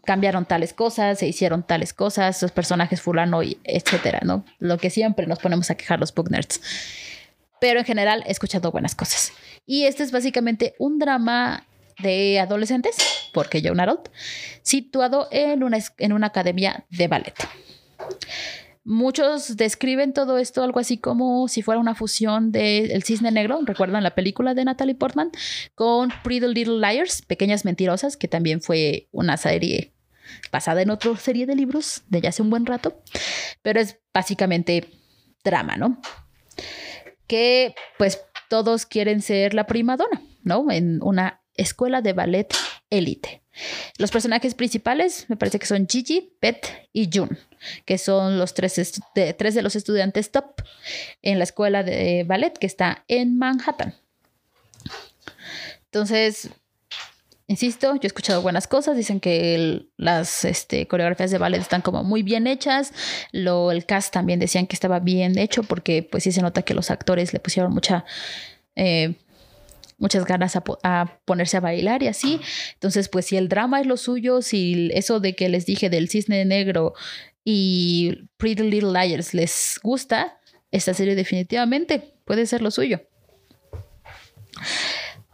cambiaron 0.04 0.44
tales 0.44 0.72
cosas, 0.72 1.18
se 1.18 1.26
hicieron 1.28 1.62
tales 1.62 1.92
cosas, 1.92 2.42
los 2.42 2.50
personajes 2.50 3.00
fulano, 3.00 3.42
y 3.42 3.58
etcétera, 3.64 4.20
¿no? 4.24 4.44
Lo 4.58 4.78
que 4.78 4.90
siempre 4.90 5.26
nos 5.26 5.38
ponemos 5.38 5.70
a 5.70 5.76
quejar 5.76 6.00
los 6.00 6.12
book 6.14 6.30
nerds. 6.30 6.60
Pero 7.60 7.78
en 7.78 7.86
general 7.86 8.24
he 8.26 8.32
escuchado 8.32 8.72
buenas 8.72 8.94
cosas. 8.94 9.32
Y 9.66 9.84
este 9.84 10.02
es 10.02 10.10
básicamente 10.10 10.74
un 10.78 10.98
drama 10.98 11.66
de 12.00 12.40
adolescentes, 12.40 12.96
porque 13.32 13.62
yo 13.62 13.72
un 13.72 13.80
adult, 13.80 14.08
situado 14.62 15.28
en 15.30 15.62
una, 15.62 15.78
en 15.98 16.12
una 16.12 16.28
academia 16.28 16.84
de 16.90 17.06
ballet. 17.06 17.34
Muchos 18.84 19.56
describen 19.56 20.12
todo 20.12 20.38
esto 20.38 20.62
algo 20.64 20.80
así 20.80 20.98
como 20.98 21.46
si 21.46 21.62
fuera 21.62 21.80
una 21.80 21.94
fusión 21.94 22.50
de 22.50 22.86
El 22.86 23.04
Cisne 23.04 23.30
Negro, 23.30 23.60
recuerdan 23.64 24.02
la 24.02 24.16
película 24.16 24.54
de 24.54 24.64
Natalie 24.64 24.96
Portman, 24.96 25.30
con 25.76 26.12
Pretty 26.24 26.48
Little 26.48 26.80
Liars, 26.80 27.22
Pequeñas 27.22 27.64
Mentirosas, 27.64 28.16
que 28.16 28.26
también 28.26 28.60
fue 28.60 29.08
una 29.12 29.36
serie 29.36 29.92
basada 30.50 30.82
en 30.82 30.90
otra 30.90 31.16
serie 31.16 31.46
de 31.46 31.54
libros 31.54 32.02
de 32.08 32.22
ya 32.22 32.30
hace 32.30 32.42
un 32.42 32.50
buen 32.50 32.66
rato, 32.66 33.00
pero 33.62 33.80
es 33.80 34.00
básicamente 34.12 34.88
drama, 35.44 35.76
¿no? 35.76 36.00
Que 37.28 37.74
pues 37.98 38.20
todos 38.48 38.84
quieren 38.84 39.22
ser 39.22 39.54
la 39.54 39.66
prima 39.66 39.96
dona, 39.96 40.22
¿no? 40.42 40.70
En 40.70 41.00
una 41.02 41.41
escuela 41.56 42.00
de 42.00 42.12
ballet 42.12 42.48
élite. 42.90 43.42
Los 43.98 44.10
personajes 44.10 44.54
principales 44.54 45.26
me 45.28 45.36
parece 45.36 45.58
que 45.58 45.66
son 45.66 45.86
Gigi, 45.86 46.32
Pet 46.40 46.88
y 46.92 47.10
Jun, 47.12 47.38
que 47.84 47.98
son 47.98 48.38
los 48.38 48.54
tres 48.54 49.02
de, 49.14 49.62
los 49.62 49.76
estudiantes 49.76 50.30
top 50.30 50.62
en 51.20 51.38
la 51.38 51.44
escuela 51.44 51.82
de 51.82 52.24
ballet 52.24 52.52
que 52.58 52.66
está 52.66 53.04
en 53.08 53.36
Manhattan. 53.36 53.94
Entonces, 55.84 56.48
insisto, 57.46 57.94
yo 57.94 58.00
he 58.04 58.06
escuchado 58.06 58.40
buenas 58.40 58.66
cosas, 58.66 58.96
dicen 58.96 59.20
que 59.20 59.86
las 59.98 60.46
este, 60.46 60.88
coreografías 60.88 61.30
de 61.30 61.38
ballet 61.38 61.60
están 61.60 61.82
como 61.82 62.02
muy 62.02 62.22
bien 62.22 62.46
hechas, 62.46 62.92
lo, 63.32 63.70
el 63.70 63.84
cast 63.84 64.14
también 64.14 64.40
decían 64.40 64.66
que 64.66 64.74
estaba 64.74 64.98
bien 65.00 65.38
hecho 65.38 65.62
porque 65.62 66.02
pues 66.02 66.24
sí 66.24 66.32
se 66.32 66.40
nota 66.40 66.62
que 66.62 66.74
los 66.74 66.90
actores 66.90 67.32
le 67.32 67.40
pusieron 67.40 67.72
mucha... 67.72 68.04
Eh, 68.74 69.14
muchas 69.98 70.24
ganas 70.24 70.56
a, 70.56 71.20
ponerse 71.24 71.56
a 71.56 71.60
bailar 71.60 72.02
y 72.02 72.08
así. 72.08 72.40
Entonces, 72.74 73.08
pues 73.08 73.26
si 73.26 73.36
el 73.36 73.48
drama 73.48 73.80
es 73.80 73.86
lo 73.86 73.96
suyo, 73.96 74.42
si 74.42 74.90
eso 74.92 75.20
de 75.20 75.34
que 75.34 75.48
les 75.48 75.66
dije 75.66 75.90
del 75.90 76.08
cisne 76.08 76.44
negro 76.44 76.94
y 77.44 78.28
Pretty 78.36 78.62
Little 78.62 78.92
Liars 78.92 79.34
les 79.34 79.80
gusta, 79.82 80.38
esta 80.70 80.94
serie 80.94 81.14
definitivamente 81.14 82.14
puede 82.24 82.46
ser 82.46 82.62
lo 82.62 82.70
suyo. 82.70 83.00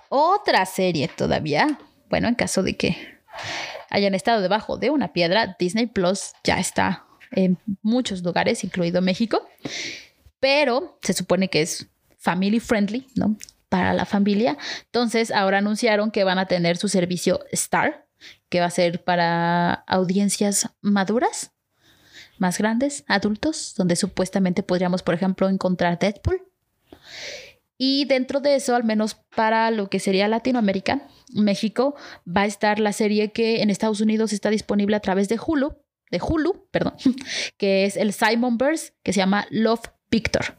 Otra 0.09 0.65
serie 0.67 1.09
todavía, 1.09 1.79
bueno, 2.09 2.29
en 2.29 2.35
caso 2.35 2.63
de 2.63 2.77
que 2.77 2.97
hayan 3.91 4.15
estado 4.15 4.41
debajo 4.41 4.77
de 4.77 4.91
una 4.91 5.13
piedra, 5.13 5.57
Disney 5.59 5.87
Plus 5.87 6.33
ya 6.45 6.59
está 6.59 7.05
en 7.31 7.59
muchos 7.83 8.23
lugares, 8.23 8.65
incluido 8.65 9.03
México, 9.03 9.47
pero 10.41 10.99
se 11.03 11.13
supone 11.13 11.49
que 11.49 11.63
es 11.63 11.87
family 12.19 12.61
friendly, 12.61 13.07
¿no? 13.15 13.37
Para 13.69 13.93
la 13.95 14.05
familia. 14.05 14.57
Entonces, 14.85 15.31
ahora 15.31 15.59
anunciaron 15.59 16.11
que 16.11 16.25
van 16.25 16.39
a 16.39 16.47
tener 16.47 16.77
su 16.77 16.89
servicio 16.89 17.41
Star, 17.53 18.07
que 18.49 18.61
va 18.61 18.67
a 18.67 18.71
ser 18.71 19.05
para 19.05 19.73
audiencias 19.87 20.71
maduras, 20.81 21.53
más 22.39 22.59
grandes, 22.59 23.05
adultos, 23.09 23.75
donde 23.77 23.97
supuestamente 23.97 24.63
podríamos, 24.63 25.03
por 25.03 25.15
ejemplo, 25.15 25.49
encontrar 25.49 25.99
Deadpool. 25.99 26.43
Y 27.77 28.07
dentro 28.07 28.41
de 28.41 28.57
eso, 28.57 28.75
al 28.75 28.85
menos 28.85 29.17
para 29.37 29.71
lo 29.71 29.89
que 29.89 30.01
sería 30.01 30.27
Latinoamérica, 30.27 31.09
México, 31.33 31.95
va 32.27 32.43
a 32.43 32.47
estar 32.47 32.81
la 32.81 32.93
serie 32.93 33.33
que 33.33 33.63
en 33.63 33.71
Estados 33.71 34.01
Unidos 34.01 34.33
está 34.33 34.51
disponible 34.51 34.97
a 34.97 35.01
través 35.01 35.29
de 35.29 35.39
Hulu, 35.39 35.77
de 36.11 36.21
Hulu, 36.21 36.67
perdón, 36.71 36.95
que 37.57 37.85
es 37.85 37.97
el 37.97 38.13
Simon 38.13 38.59
Burns, 38.59 38.95
que 39.03 39.13
se 39.13 39.19
llama 39.19 39.47
Love 39.51 39.93
Victor. 40.11 40.57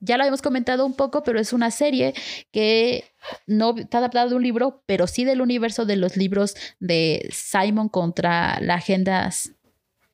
Ya 0.00 0.16
lo 0.16 0.24
habíamos 0.24 0.42
comentado 0.42 0.84
un 0.84 0.94
poco, 0.94 1.22
pero 1.22 1.38
es 1.38 1.52
una 1.52 1.70
serie 1.70 2.14
que 2.50 3.04
no 3.46 3.76
está 3.76 3.98
adaptada 3.98 4.28
de 4.28 4.34
un 4.34 4.42
libro, 4.42 4.82
pero 4.86 5.06
sí 5.06 5.24
del 5.24 5.40
universo 5.40 5.84
de 5.84 5.96
los 5.96 6.16
libros 6.16 6.54
de 6.80 7.28
Simon 7.32 7.88
contra 7.88 8.60
la 8.60 8.74
agenda 8.74 9.30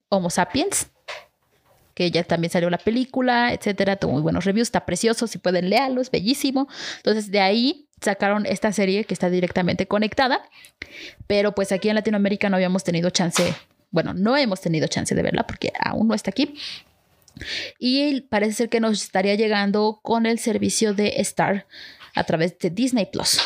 Homo 0.08 0.30
sapiens, 0.30 0.88
que 1.94 2.10
ya 2.10 2.22
también 2.24 2.50
salió 2.50 2.68
la 2.68 2.78
película, 2.78 3.52
etcétera. 3.52 3.96
Tuvo 3.96 4.12
muy 4.12 4.22
buenos 4.22 4.44
reviews, 4.44 4.68
está 4.68 4.84
precioso, 4.84 5.26
si 5.26 5.38
pueden 5.38 5.70
leerlo, 5.70 6.02
es 6.02 6.10
bellísimo. 6.10 6.68
Entonces, 6.98 7.30
de 7.30 7.40
ahí 7.40 7.88
sacaron 8.00 8.44
esta 8.44 8.72
serie 8.72 9.04
que 9.04 9.14
está 9.14 9.30
directamente 9.30 9.88
conectada, 9.88 10.42
pero 11.26 11.54
pues 11.54 11.72
aquí 11.72 11.88
en 11.88 11.94
Latinoamérica 11.94 12.50
no 12.50 12.56
habíamos 12.56 12.84
tenido 12.84 13.08
chance, 13.08 13.54
bueno, 13.90 14.12
no 14.12 14.36
hemos 14.36 14.60
tenido 14.60 14.86
chance 14.86 15.14
de 15.14 15.22
verla 15.22 15.46
porque 15.46 15.72
aún 15.80 16.06
no 16.08 16.14
está 16.14 16.30
aquí, 16.30 16.54
y 17.78 18.20
parece 18.22 18.52
ser 18.52 18.68
que 18.68 18.80
nos 18.80 19.02
estaría 19.02 19.34
llegando 19.34 20.00
con 20.02 20.26
el 20.26 20.38
servicio 20.38 20.94
de 20.94 21.14
Star 21.18 21.66
a 22.14 22.24
través 22.24 22.58
de 22.58 22.70
Disney 22.70 23.06
Plus. 23.06 23.40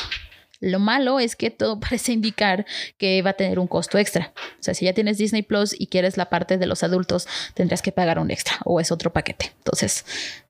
Lo 0.60 0.78
malo 0.78 1.20
es 1.20 1.36
que 1.36 1.50
todo 1.50 1.80
parece 1.80 2.12
indicar 2.12 2.66
que 2.98 3.22
va 3.22 3.30
a 3.30 3.34
tener 3.34 3.58
un 3.58 3.66
costo 3.66 3.98
extra. 3.98 4.32
O 4.58 4.62
sea, 4.62 4.74
si 4.74 4.84
ya 4.84 4.92
tienes 4.92 5.18
Disney 5.18 5.42
Plus 5.42 5.74
y 5.78 5.86
quieres 5.86 6.16
la 6.16 6.28
parte 6.28 6.58
de 6.58 6.66
los 6.66 6.82
adultos, 6.82 7.26
tendrías 7.54 7.82
que 7.82 7.92
pagar 7.92 8.18
un 8.18 8.30
extra 8.30 8.58
o 8.64 8.80
es 8.80 8.92
otro 8.92 9.12
paquete. 9.12 9.52
Entonces, 9.58 10.04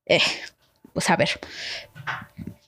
eh, 0.06 0.20
pues 0.92 1.08
a 1.10 1.16
ver, 1.16 1.30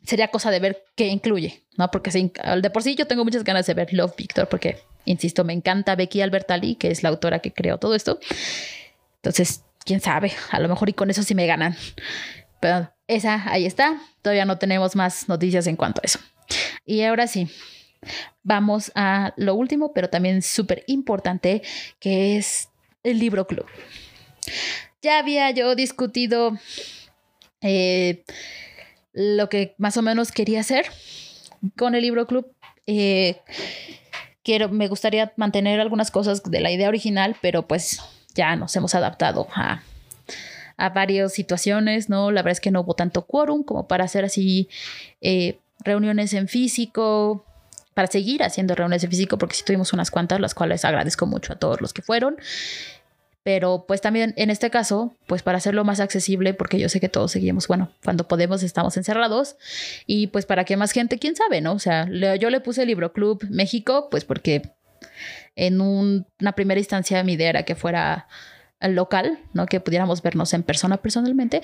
sería 0.04 0.28
cosa 0.28 0.50
de 0.50 0.61
ver 0.61 0.85
qué 0.94 1.08
incluye, 1.08 1.62
¿no? 1.76 1.90
Porque 1.90 2.11
de 2.11 2.70
por 2.70 2.82
sí 2.82 2.94
yo 2.94 3.06
tengo 3.06 3.24
muchas 3.24 3.44
ganas 3.44 3.66
de 3.66 3.74
ver 3.74 3.92
Love 3.92 4.14
Victor 4.16 4.48
porque, 4.48 4.78
insisto, 5.04 5.44
me 5.44 5.52
encanta 5.52 5.96
Becky 5.96 6.22
Albertalli, 6.22 6.76
que 6.76 6.90
es 6.90 7.02
la 7.02 7.08
autora 7.08 7.40
que 7.40 7.52
creó 7.52 7.78
todo 7.78 7.94
esto. 7.94 8.20
Entonces, 9.16 9.62
quién 9.84 10.00
sabe, 10.00 10.32
a 10.50 10.60
lo 10.60 10.68
mejor 10.68 10.88
y 10.88 10.92
con 10.92 11.10
eso 11.10 11.22
sí 11.22 11.34
me 11.34 11.46
ganan. 11.46 11.76
Pero 12.60 12.92
esa, 13.06 13.42
ahí 13.50 13.66
está. 13.66 14.00
Todavía 14.22 14.44
no 14.44 14.58
tenemos 14.58 14.94
más 14.94 15.28
noticias 15.28 15.66
en 15.66 15.76
cuanto 15.76 16.00
a 16.00 16.06
eso. 16.06 16.18
Y 16.84 17.02
ahora 17.02 17.26
sí, 17.26 17.48
vamos 18.42 18.92
a 18.94 19.32
lo 19.36 19.54
último, 19.54 19.92
pero 19.92 20.08
también 20.10 20.42
súper 20.42 20.84
importante, 20.86 21.62
que 21.98 22.36
es 22.36 22.68
el 23.02 23.18
libro 23.18 23.46
club. 23.46 23.66
Ya 25.02 25.18
había 25.18 25.50
yo 25.50 25.74
discutido 25.74 26.56
eh, 27.60 28.24
lo 29.12 29.48
que 29.48 29.74
más 29.78 29.96
o 29.96 30.02
menos 30.02 30.32
quería 30.32 30.60
hacer 30.60 30.86
con 31.76 31.94
el 31.94 32.02
libro 32.02 32.26
club. 32.26 32.52
Eh, 32.86 33.40
quiero, 34.42 34.68
me 34.68 34.88
gustaría 34.88 35.32
mantener 35.36 35.80
algunas 35.80 36.10
cosas 36.10 36.42
de 36.42 36.60
la 36.60 36.70
idea 36.70 36.88
original, 36.88 37.36
pero 37.40 37.66
pues 37.66 38.00
ya 38.34 38.56
nos 38.56 38.74
hemos 38.76 38.94
adaptado 38.94 39.48
a, 39.54 39.82
a 40.76 40.88
varias 40.90 41.32
situaciones, 41.32 42.08
¿no? 42.08 42.30
La 42.30 42.42
verdad 42.42 42.52
es 42.52 42.60
que 42.60 42.70
no 42.70 42.80
hubo 42.80 42.94
tanto 42.94 43.22
quórum 43.22 43.62
como 43.62 43.86
para 43.86 44.04
hacer 44.04 44.24
así 44.24 44.68
eh, 45.20 45.58
reuniones 45.80 46.32
en 46.32 46.48
físico, 46.48 47.44
para 47.94 48.08
seguir 48.08 48.42
haciendo 48.42 48.74
reuniones 48.74 49.04
en 49.04 49.10
físico, 49.10 49.38
porque 49.38 49.54
sí 49.54 49.64
tuvimos 49.64 49.92
unas 49.92 50.10
cuantas, 50.10 50.40
las 50.40 50.54
cuales 50.54 50.84
agradezco 50.84 51.26
mucho 51.26 51.52
a 51.52 51.56
todos 51.56 51.80
los 51.80 51.92
que 51.92 52.02
fueron. 52.02 52.36
Pero 53.44 53.86
pues 53.88 54.00
también 54.00 54.34
en 54.36 54.50
este 54.50 54.70
caso, 54.70 55.16
pues 55.26 55.42
para 55.42 55.58
hacerlo 55.58 55.84
más 55.84 55.98
accesible, 55.98 56.54
porque 56.54 56.78
yo 56.78 56.88
sé 56.88 57.00
que 57.00 57.08
todos 57.08 57.32
seguimos, 57.32 57.66
bueno, 57.66 57.90
cuando 58.04 58.28
podemos 58.28 58.62
estamos 58.62 58.96
encerrados 58.96 59.56
y 60.06 60.28
pues 60.28 60.46
para 60.46 60.64
que 60.64 60.76
más 60.76 60.92
gente, 60.92 61.18
quién 61.18 61.34
sabe, 61.34 61.60
¿no? 61.60 61.72
O 61.72 61.80
sea, 61.80 62.08
yo 62.38 62.50
le 62.50 62.60
puse 62.60 62.86
Libro 62.86 63.12
Club 63.12 63.44
México, 63.50 64.08
pues 64.10 64.24
porque 64.24 64.70
en 65.56 65.80
una 65.80 66.52
primera 66.54 66.80
instancia 66.80 67.22
mi 67.24 67.35
idea 67.35 67.50
era 67.50 67.62
que 67.64 67.74
fuera 67.74 68.28
local, 68.80 69.38
¿no? 69.52 69.66
Que 69.66 69.80
pudiéramos 69.80 70.22
vernos 70.22 70.52
en 70.54 70.62
persona 70.62 70.96
personalmente, 70.96 71.61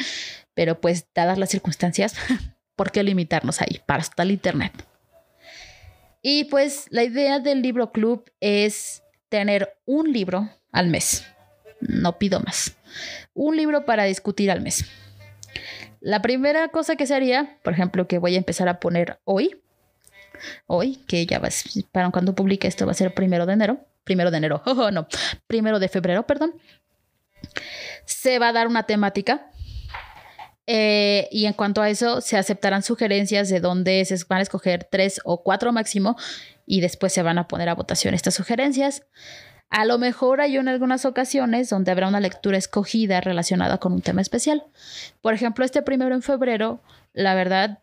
pero 0.55 0.81
pues 0.81 1.07
dadas 1.15 1.39
las 1.39 1.51
circunstancias, 1.51 2.15
¿por 2.77 2.93
qué 2.93 3.03
limitarnos 3.03 3.61
ahí? 3.61 3.81
Para 3.87 4.03
hasta 4.03 4.23
el 4.23 4.31
internet. 4.31 4.73
Y 6.23 6.45
pues 6.45 6.87
la 6.91 7.05
idea 7.05 7.39
del 7.39 7.63
libro 7.63 7.93
club 7.93 8.31
es 8.41 9.03
tener 9.29 9.77
un 9.85 10.13
libro 10.13 10.49
al 10.73 10.89
mes. 10.89 11.25
No 11.81 12.19
pido 12.19 12.41
más. 12.41 12.77
Un 13.35 13.57
libro 13.57 13.85
para 13.85 14.05
discutir 14.05 14.51
al 14.51 14.61
mes. 14.61 14.85
La 16.01 16.23
primera 16.23 16.69
cosa 16.69 16.97
que 16.97 17.07
sería, 17.07 17.59
por 17.63 17.73
ejemplo, 17.73 18.07
que 18.09 18.19
voy 18.19 18.35
a 18.35 18.39
empezar 18.39 18.69
a 18.69 18.81
poner 18.81 19.21
hoy, 19.25 19.61
hoy, 20.67 20.97
que 21.07 21.27
ya 21.27 21.39
va, 21.39 21.49
para 21.93 22.11
cuando 22.11 22.35
publique 22.35 22.67
esto 22.67 22.87
va 22.87 22.93
a 22.93 22.95
ser 22.95 23.15
primero 23.15 23.47
de 23.47 23.53
enero, 23.53 23.79
primero 24.05 24.31
de 24.31 24.39
enero, 24.39 24.63
oh, 24.67 24.91
no, 24.91 25.07
primero 25.47 25.79
de 25.79 25.89
febrero, 25.89 26.27
perdón, 26.27 26.55
se 28.05 28.39
va 28.39 28.49
a 28.49 28.53
dar 28.53 28.67
una 28.67 28.85
temática 28.85 29.51
eh, 30.71 31.29
y 31.31 31.47
en 31.47 31.55
cuanto 31.55 31.81
a 31.81 31.89
eso, 31.89 32.21
se 32.21 32.37
aceptarán 32.37 32.83
sugerencias 32.83 33.49
de 33.49 33.59
dónde 33.59 34.05
se 34.05 34.17
van 34.29 34.41
a 34.41 34.43
escoger 34.43 34.85
tres 34.85 35.19
o 35.25 35.43
cuatro 35.43 35.73
máximo 35.73 36.15
y 36.67 36.83
después 36.83 37.11
se 37.11 37.23
van 37.23 37.39
a 37.39 37.49
poner 37.49 37.71
a 37.71 37.75
votación 37.75 38.13
estas 38.13 38.35
sugerencias. 38.35 39.03
A 39.71 39.87
lo 39.87 39.97
mejor 39.97 40.43
hay 40.43 40.59
en 40.59 40.69
algunas 40.69 41.07
ocasiones 41.07 41.71
donde 41.71 41.91
habrá 41.91 42.07
una 42.07 42.21
lectura 42.21 42.59
escogida 42.59 43.23
relacionada 43.23 43.79
con 43.79 43.95
un 43.95 44.03
tema 44.03 44.21
especial. 44.21 44.63
Por 45.23 45.33
ejemplo, 45.33 45.65
este 45.65 45.81
primero 45.81 46.15
en 46.15 46.21
febrero, 46.21 46.83
la 47.15 47.35
verdad, 47.35 47.79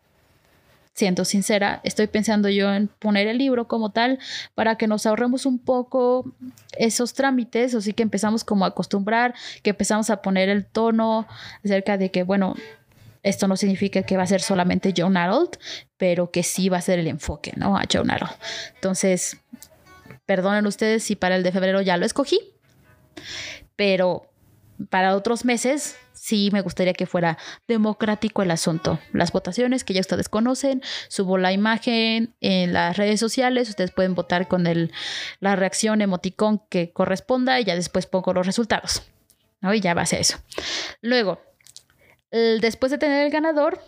siento 0.96 1.24
sincera, 1.24 1.80
estoy 1.84 2.06
pensando 2.08 2.48
yo 2.48 2.72
en 2.72 2.88
poner 2.88 3.28
el 3.28 3.38
libro 3.38 3.68
como 3.68 3.92
tal 3.92 4.18
para 4.54 4.76
que 4.76 4.86
nos 4.86 5.06
ahorremos 5.06 5.46
un 5.46 5.58
poco 5.58 6.32
esos 6.76 7.14
trámites, 7.14 7.74
así 7.74 7.92
que 7.92 8.02
empezamos 8.02 8.42
como 8.42 8.64
a 8.64 8.68
acostumbrar, 8.68 9.34
que 9.62 9.70
empezamos 9.70 10.10
a 10.10 10.22
poner 10.22 10.48
el 10.48 10.64
tono 10.64 11.28
acerca 11.64 11.98
de 11.98 12.10
que, 12.10 12.22
bueno, 12.22 12.54
esto 13.22 13.46
no 13.46 13.56
significa 13.56 14.02
que 14.02 14.16
va 14.16 14.22
a 14.22 14.26
ser 14.26 14.40
solamente 14.40 14.94
John 14.96 15.16
Arnold, 15.16 15.58
pero 15.96 16.30
que 16.30 16.42
sí 16.42 16.68
va 16.68 16.78
a 16.78 16.80
ser 16.80 16.98
el 16.98 17.08
enfoque, 17.08 17.52
¿no? 17.56 17.76
A 17.76 17.84
John 17.92 18.10
Arnold. 18.10 18.36
Entonces, 18.74 19.36
Perdonen 20.26 20.66
ustedes 20.66 21.04
si 21.04 21.14
para 21.14 21.36
el 21.36 21.44
de 21.44 21.52
febrero 21.52 21.80
ya 21.80 21.96
lo 21.96 22.04
escogí, 22.04 22.40
pero 23.76 24.28
para 24.90 25.14
otros 25.14 25.44
meses 25.44 25.96
sí 26.26 26.50
me 26.52 26.60
gustaría 26.60 26.92
que 26.92 27.06
fuera 27.06 27.38
democrático 27.68 28.42
el 28.42 28.50
asunto. 28.50 28.98
Las 29.12 29.30
votaciones 29.30 29.84
que 29.84 29.94
ya 29.94 30.00
ustedes 30.00 30.28
conocen, 30.28 30.82
subo 31.08 31.38
la 31.38 31.52
imagen 31.52 32.34
en 32.40 32.72
las 32.72 32.96
redes 32.96 33.20
sociales, 33.20 33.68
ustedes 33.68 33.92
pueden 33.92 34.16
votar 34.16 34.48
con 34.48 34.66
el, 34.66 34.90
la 35.38 35.54
reacción 35.54 36.00
emoticón 36.00 36.62
que 36.68 36.90
corresponda 36.92 37.60
y 37.60 37.64
ya 37.64 37.76
después 37.76 38.06
pongo 38.06 38.32
los 38.32 38.44
resultados. 38.44 39.04
¿no? 39.60 39.72
Y 39.72 39.80
ya 39.80 39.94
va 39.94 40.02
a 40.02 40.06
ser 40.06 40.20
eso. 40.20 40.38
Luego, 41.00 41.40
después 42.32 42.90
de 42.90 42.98
tener 42.98 43.24
el 43.24 43.30
ganador, 43.30 43.80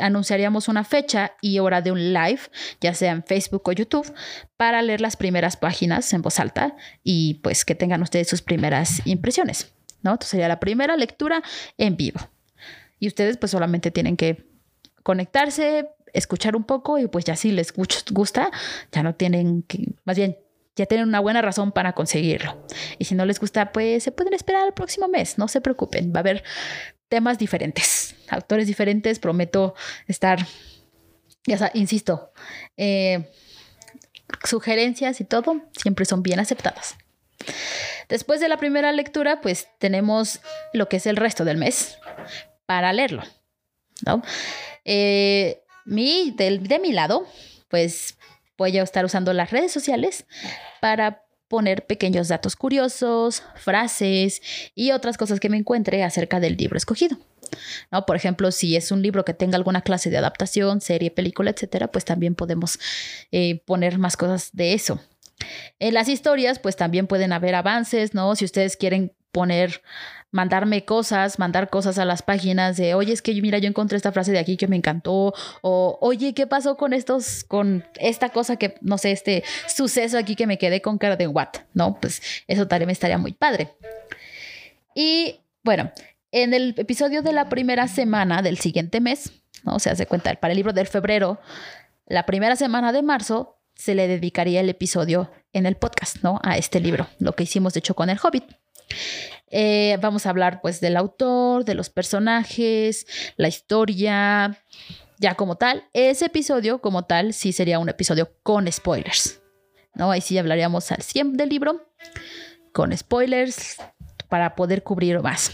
anunciaríamos 0.00 0.68
una 0.68 0.82
fecha 0.82 1.36
y 1.42 1.58
hora 1.58 1.82
de 1.82 1.92
un 1.92 2.14
live, 2.14 2.40
ya 2.80 2.94
sea 2.94 3.12
en 3.12 3.22
Facebook 3.22 3.68
o 3.68 3.72
YouTube, 3.72 4.10
para 4.56 4.80
leer 4.80 5.02
las 5.02 5.16
primeras 5.16 5.58
páginas 5.58 6.10
en 6.14 6.22
voz 6.22 6.40
alta 6.40 6.74
y 7.04 7.34
pues 7.42 7.66
que 7.66 7.74
tengan 7.74 8.00
ustedes 8.00 8.28
sus 8.28 8.40
primeras 8.40 9.02
impresiones, 9.04 9.75
¿no? 10.06 10.12
Entonces 10.12 10.30
sería 10.30 10.48
la 10.48 10.60
primera 10.60 10.96
lectura 10.96 11.42
en 11.76 11.96
vivo. 11.96 12.20
Y 12.98 13.08
ustedes 13.08 13.36
pues 13.36 13.50
solamente 13.50 13.90
tienen 13.90 14.16
que 14.16 14.46
conectarse, 15.02 15.90
escuchar 16.14 16.56
un 16.56 16.64
poco 16.64 16.98
y 16.98 17.08
pues 17.08 17.24
ya 17.24 17.36
si 17.36 17.50
les 17.50 17.72
gusta, 17.74 18.50
ya 18.92 19.02
no 19.02 19.14
tienen 19.14 19.62
que, 19.62 19.92
más 20.04 20.16
bien 20.16 20.38
ya 20.76 20.86
tienen 20.86 21.08
una 21.08 21.20
buena 21.20 21.42
razón 21.42 21.72
para 21.72 21.92
conseguirlo. 21.92 22.66
Y 22.98 23.06
si 23.06 23.14
no 23.14 23.24
les 23.24 23.40
gusta, 23.40 23.72
pues 23.72 24.02
se 24.02 24.12
pueden 24.12 24.34
esperar 24.34 24.64
al 24.64 24.74
próximo 24.74 25.08
mes, 25.08 25.38
no 25.38 25.48
se 25.48 25.60
preocupen, 25.60 26.12
va 26.14 26.18
a 26.18 26.20
haber 26.20 26.44
temas 27.08 27.38
diferentes, 27.38 28.14
autores 28.28 28.66
diferentes, 28.66 29.18
prometo 29.18 29.74
estar, 30.06 30.38
ya 31.46 31.58
sea, 31.58 31.70
insisto, 31.74 32.32
eh, 32.76 33.30
sugerencias 34.44 35.20
y 35.20 35.24
todo 35.24 35.62
siempre 35.76 36.04
son 36.04 36.22
bien 36.22 36.40
aceptadas. 36.40 36.96
Después 38.08 38.40
de 38.40 38.48
la 38.48 38.56
primera 38.56 38.92
lectura, 38.92 39.40
pues 39.40 39.68
tenemos 39.78 40.40
lo 40.72 40.88
que 40.88 40.96
es 40.96 41.06
el 41.06 41.16
resto 41.16 41.44
del 41.44 41.58
mes 41.58 41.98
para 42.66 42.92
leerlo, 42.92 43.22
¿no? 44.04 44.22
Eh, 44.84 45.62
mi, 45.84 46.32
de 46.32 46.78
mi 46.80 46.92
lado, 46.92 47.26
pues 47.68 48.16
voy 48.56 48.76
a 48.78 48.82
estar 48.82 49.04
usando 49.04 49.32
las 49.32 49.50
redes 49.50 49.72
sociales 49.72 50.26
para 50.80 51.26
poner 51.48 51.86
pequeños 51.86 52.28
datos 52.28 52.56
curiosos, 52.56 53.42
frases 53.54 54.42
y 54.74 54.90
otras 54.90 55.16
cosas 55.16 55.40
que 55.40 55.48
me 55.48 55.56
encuentre 55.56 56.02
acerca 56.02 56.40
del 56.40 56.56
libro 56.56 56.76
escogido. 56.76 57.18
¿No? 57.92 58.06
Por 58.06 58.16
ejemplo, 58.16 58.50
si 58.50 58.74
es 58.74 58.90
un 58.90 59.02
libro 59.02 59.24
que 59.24 59.32
tenga 59.32 59.56
alguna 59.56 59.82
clase 59.82 60.10
de 60.10 60.16
adaptación, 60.16 60.80
serie, 60.80 61.12
película, 61.12 61.50
etcétera, 61.50 61.86
pues 61.86 62.04
también 62.04 62.34
podemos 62.34 62.80
eh, 63.30 63.62
poner 63.64 63.98
más 63.98 64.16
cosas 64.16 64.50
de 64.52 64.74
eso. 64.74 65.00
En 65.78 65.94
las 65.94 66.08
historias, 66.08 66.58
pues 66.58 66.76
también 66.76 67.06
pueden 67.06 67.32
haber 67.32 67.54
avances, 67.54 68.14
¿no? 68.14 68.34
Si 68.36 68.44
ustedes 68.44 68.76
quieren 68.76 69.12
poner, 69.32 69.82
mandarme 70.30 70.84
cosas, 70.84 71.38
mandar 71.38 71.68
cosas 71.68 71.98
a 71.98 72.04
las 72.04 72.22
páginas 72.22 72.76
de, 72.76 72.94
oye, 72.94 73.12
es 73.12 73.20
que 73.20 73.34
mira, 73.42 73.58
yo 73.58 73.68
encontré 73.68 73.96
esta 73.96 74.12
frase 74.12 74.32
de 74.32 74.38
aquí 74.38 74.56
que 74.56 74.66
me 74.66 74.76
encantó, 74.76 75.34
o 75.62 75.98
oye, 76.00 76.32
¿qué 76.32 76.46
pasó 76.46 76.76
con 76.76 76.92
estos, 76.92 77.44
con 77.44 77.84
esta 77.96 78.30
cosa 78.30 78.56
que, 78.56 78.76
no 78.80 78.96
sé, 78.98 79.12
este 79.12 79.44
suceso 79.66 80.16
aquí 80.16 80.36
que 80.36 80.46
me 80.46 80.58
quedé 80.58 80.80
con 80.80 80.98
cara 80.98 81.16
de 81.16 81.26
what, 81.26 81.48
¿no? 81.74 81.98
Pues 82.00 82.22
eso 82.46 82.66
también 82.66 82.90
estaría 82.90 83.18
muy 83.18 83.32
padre. 83.32 83.74
Y 84.94 85.40
bueno, 85.62 85.92
en 86.32 86.54
el 86.54 86.74
episodio 86.76 87.22
de 87.22 87.32
la 87.32 87.48
primera 87.48 87.88
semana 87.88 88.40
del 88.40 88.58
siguiente 88.58 89.00
mes, 89.00 89.32
¿no? 89.64 89.76
O 89.76 89.78
sea, 89.78 89.94
se 89.96 90.06
cuenta, 90.06 90.34
para 90.36 90.52
el 90.52 90.56
libro 90.56 90.72
del 90.72 90.86
febrero, 90.86 91.40
la 92.06 92.24
primera 92.24 92.56
semana 92.56 92.92
de 92.92 93.02
marzo 93.02 93.55
se 93.76 93.94
le 93.94 94.08
dedicaría 94.08 94.60
el 94.60 94.68
episodio 94.68 95.30
en 95.52 95.66
el 95.66 95.76
podcast, 95.76 96.22
¿no? 96.22 96.40
A 96.42 96.56
este 96.56 96.80
libro, 96.80 97.06
lo 97.18 97.34
que 97.34 97.44
hicimos 97.44 97.74
de 97.74 97.80
hecho 97.80 97.94
con 97.94 98.10
el 98.10 98.18
Hobbit. 98.22 98.44
Eh, 99.48 99.98
vamos 100.00 100.26
a 100.26 100.30
hablar 100.30 100.60
pues 100.60 100.80
del 100.80 100.96
autor, 100.96 101.64
de 101.64 101.74
los 101.74 101.90
personajes, 101.90 103.06
la 103.36 103.48
historia, 103.48 104.58
ya 105.18 105.34
como 105.34 105.56
tal. 105.56 105.84
Ese 105.92 106.26
episodio 106.26 106.80
como 106.80 107.04
tal 107.04 107.32
sí 107.32 107.52
sería 107.52 107.78
un 107.78 107.88
episodio 107.88 108.32
con 108.42 108.70
spoilers, 108.70 109.40
¿no? 109.94 110.10
Ahí 110.10 110.20
sí 110.20 110.36
hablaríamos 110.38 110.90
al 110.90 111.02
100 111.02 111.36
del 111.36 111.48
libro, 111.48 111.88
con 112.72 112.96
spoilers, 112.96 113.76
para 114.28 114.54
poder 114.54 114.82
cubrir 114.82 115.20
más. 115.20 115.52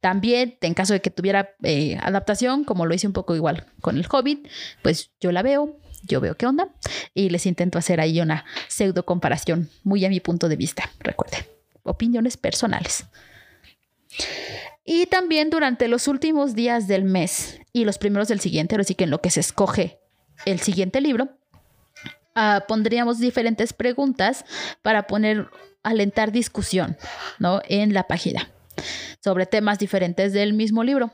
También, 0.00 0.56
en 0.60 0.74
caso 0.74 0.92
de 0.92 1.00
que 1.00 1.10
tuviera 1.10 1.56
eh, 1.64 1.98
adaptación, 2.00 2.64
como 2.64 2.86
lo 2.86 2.94
hice 2.94 3.08
un 3.08 3.12
poco 3.12 3.34
igual 3.34 3.66
con 3.80 3.96
el 3.96 4.06
Hobbit, 4.08 4.48
pues 4.82 5.10
yo 5.20 5.32
la 5.32 5.42
veo, 5.42 5.80
yo 6.08 6.20
veo 6.20 6.36
qué 6.36 6.46
onda 6.46 6.68
y 7.14 7.30
les 7.30 7.46
intento 7.46 7.78
hacer 7.78 8.00
ahí 8.00 8.20
una 8.20 8.44
pseudo 8.66 9.04
comparación 9.04 9.70
muy 9.84 10.04
a 10.04 10.08
mi 10.08 10.20
punto 10.20 10.48
de 10.48 10.56
vista, 10.56 10.90
recuerden 11.00 11.44
opiniones 11.82 12.36
personales. 12.36 13.06
Y 14.84 15.06
también 15.06 15.50
durante 15.50 15.88
los 15.88 16.08
últimos 16.08 16.54
días 16.54 16.88
del 16.88 17.04
mes 17.04 17.60
y 17.72 17.84
los 17.84 17.98
primeros 17.98 18.28
del 18.28 18.40
siguiente, 18.40 18.76
así 18.76 18.94
que 18.94 19.04
en 19.04 19.10
lo 19.10 19.20
que 19.20 19.30
se 19.30 19.40
escoge 19.40 19.98
el 20.46 20.60
siguiente 20.60 21.00
libro, 21.00 21.28
uh, 22.36 22.66
pondríamos 22.66 23.18
diferentes 23.18 23.72
preguntas 23.72 24.44
para 24.82 25.06
poner, 25.06 25.48
alentar 25.82 26.32
discusión 26.32 26.96
¿no? 27.38 27.60
en 27.68 27.92
la 27.92 28.06
página. 28.06 28.50
sobre 29.22 29.46
temas 29.46 29.78
diferentes 29.80 30.32
del 30.32 30.52
mismo 30.52 30.84
libro, 30.84 31.10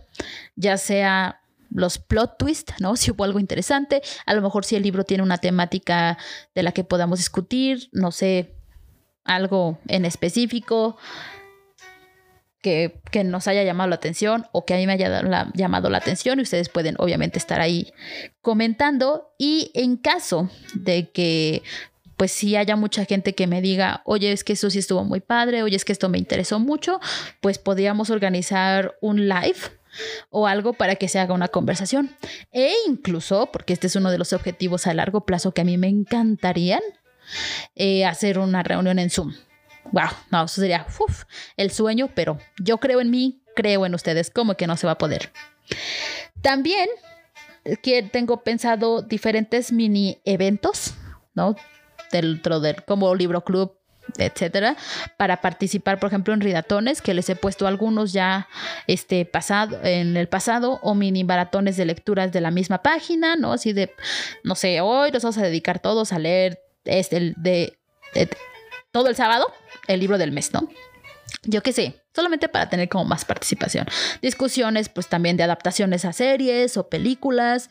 ya 0.54 0.76
sea 0.76 1.40
los 1.70 1.98
plot 1.98 2.38
twists, 2.38 2.74
¿no? 2.80 2.96
Si 3.04 3.10
hubo 3.10 3.24
algo 3.24 3.38
interesante, 3.38 4.02
a 4.26 4.34
lo 4.34 4.42
mejor 4.42 4.64
si 4.64 4.76
el 4.76 4.82
libro 4.82 5.04
tiene 5.04 5.22
una 5.22 5.38
temática 5.38 6.18
de 6.54 6.62
la 6.62 6.72
que 6.72 6.84
podamos 6.84 7.18
discutir, 7.18 7.88
no 7.92 8.12
sé, 8.12 8.54
algo 9.24 9.78
en 9.88 10.04
específico 10.04 10.96
que, 12.64 13.24
nos 13.24 13.46
haya 13.46 13.62
llamado 13.62 13.90
la 13.90 13.96
atención 13.96 14.46
o 14.52 14.64
que 14.64 14.72
a 14.72 14.78
mí 14.78 14.86
me 14.86 14.94
haya 14.94 15.50
llamado 15.52 15.90
la 15.90 15.98
atención 15.98 16.38
y 16.38 16.42
ustedes 16.42 16.70
pueden 16.70 16.96
obviamente 16.98 17.38
estar 17.38 17.60
ahí 17.60 17.92
comentando 18.40 19.34
y 19.38 19.70
en 19.74 19.98
caso 19.98 20.48
de 20.74 21.10
que 21.10 21.62
pues 22.16 22.32
si 22.32 22.56
haya 22.56 22.76
mucha 22.76 23.04
gente 23.04 23.34
que 23.34 23.46
me 23.46 23.60
diga, 23.60 24.00
oye, 24.06 24.32
es 24.32 24.44
que 24.44 24.54
eso 24.54 24.70
sí 24.70 24.78
estuvo 24.78 25.04
muy 25.04 25.20
padre, 25.20 25.62
oye, 25.62 25.76
es 25.76 25.84
que 25.84 25.92
esto 25.92 26.08
me 26.08 26.16
interesó 26.16 26.58
mucho, 26.58 27.00
pues 27.40 27.58
podríamos 27.58 28.08
organizar 28.08 28.96
un 29.00 29.28
live 29.28 29.58
o 30.30 30.46
algo 30.46 30.72
para 30.72 30.96
que 30.96 31.08
se 31.08 31.18
haga 31.18 31.34
una 31.34 31.48
conversación. 31.48 32.16
E 32.52 32.72
incluso, 32.86 33.50
porque 33.52 33.72
este 33.72 33.86
es 33.86 33.96
uno 33.96 34.10
de 34.10 34.18
los 34.18 34.32
objetivos 34.32 34.86
a 34.86 34.94
largo 34.94 35.24
plazo 35.24 35.52
que 35.52 35.62
a 35.62 35.64
mí 35.64 35.78
me 35.78 35.88
encantarían, 35.88 36.82
eh, 37.74 38.04
hacer 38.04 38.38
una 38.38 38.62
reunión 38.62 38.98
en 38.98 39.10
Zoom. 39.10 39.34
Wow, 39.92 40.08
no, 40.30 40.44
eso 40.44 40.60
sería 40.60 40.86
el 41.56 41.70
sueño, 41.70 42.10
pero 42.14 42.38
yo 42.58 42.78
creo 42.78 43.00
en 43.00 43.10
mí, 43.10 43.42
creo 43.54 43.86
en 43.86 43.94
ustedes, 43.94 44.30
como 44.30 44.56
que 44.56 44.66
no 44.66 44.76
se 44.76 44.86
va 44.86 44.92
a 44.92 44.98
poder. 44.98 45.32
También 46.42 46.88
eh, 47.64 47.76
que 47.76 48.02
tengo 48.02 48.42
pensado 48.42 49.02
diferentes 49.02 49.72
mini 49.72 50.20
eventos, 50.24 50.94
¿no? 51.34 51.56
Dentro 52.10 52.60
del 52.60 52.84
como 52.84 53.14
libro 53.14 53.44
club 53.44 53.76
etcétera, 54.18 54.76
para 55.16 55.40
participar, 55.40 55.98
por 55.98 56.08
ejemplo, 56.08 56.34
en 56.34 56.40
ridatones, 56.40 57.02
que 57.02 57.14
les 57.14 57.28
he 57.28 57.36
puesto 57.36 57.66
algunos 57.66 58.12
ya 58.12 58.48
este 58.86 59.24
pasado, 59.24 59.78
en 59.82 60.16
el 60.16 60.28
pasado, 60.28 60.78
o 60.82 60.94
mini 60.94 61.24
maratones 61.24 61.76
de 61.76 61.84
lecturas 61.84 62.32
de 62.32 62.40
la 62.40 62.50
misma 62.50 62.82
página, 62.82 63.36
¿no? 63.36 63.52
Así 63.52 63.72
de, 63.72 63.92
no 64.42 64.54
sé, 64.54 64.80
hoy 64.80 65.10
nos 65.10 65.22
vamos 65.22 65.38
a 65.38 65.42
dedicar 65.42 65.78
todos 65.78 66.12
a 66.12 66.18
leer 66.18 66.60
este, 66.84 67.34
de, 67.36 67.76
todo 68.92 69.08
el 69.08 69.16
sábado, 69.16 69.52
el 69.88 70.00
libro 70.00 70.18
del 70.18 70.32
mes, 70.32 70.52
¿no? 70.52 70.68
Yo 71.42 71.62
qué 71.62 71.72
sé, 71.72 72.02
solamente 72.14 72.48
para 72.48 72.68
tener 72.68 72.88
como 72.88 73.04
más 73.04 73.24
participación. 73.24 73.86
Discusiones, 74.22 74.88
pues 74.88 75.08
también 75.08 75.36
de 75.36 75.42
adaptaciones 75.42 76.04
a 76.04 76.12
series 76.12 76.76
o 76.76 76.88
películas, 76.88 77.70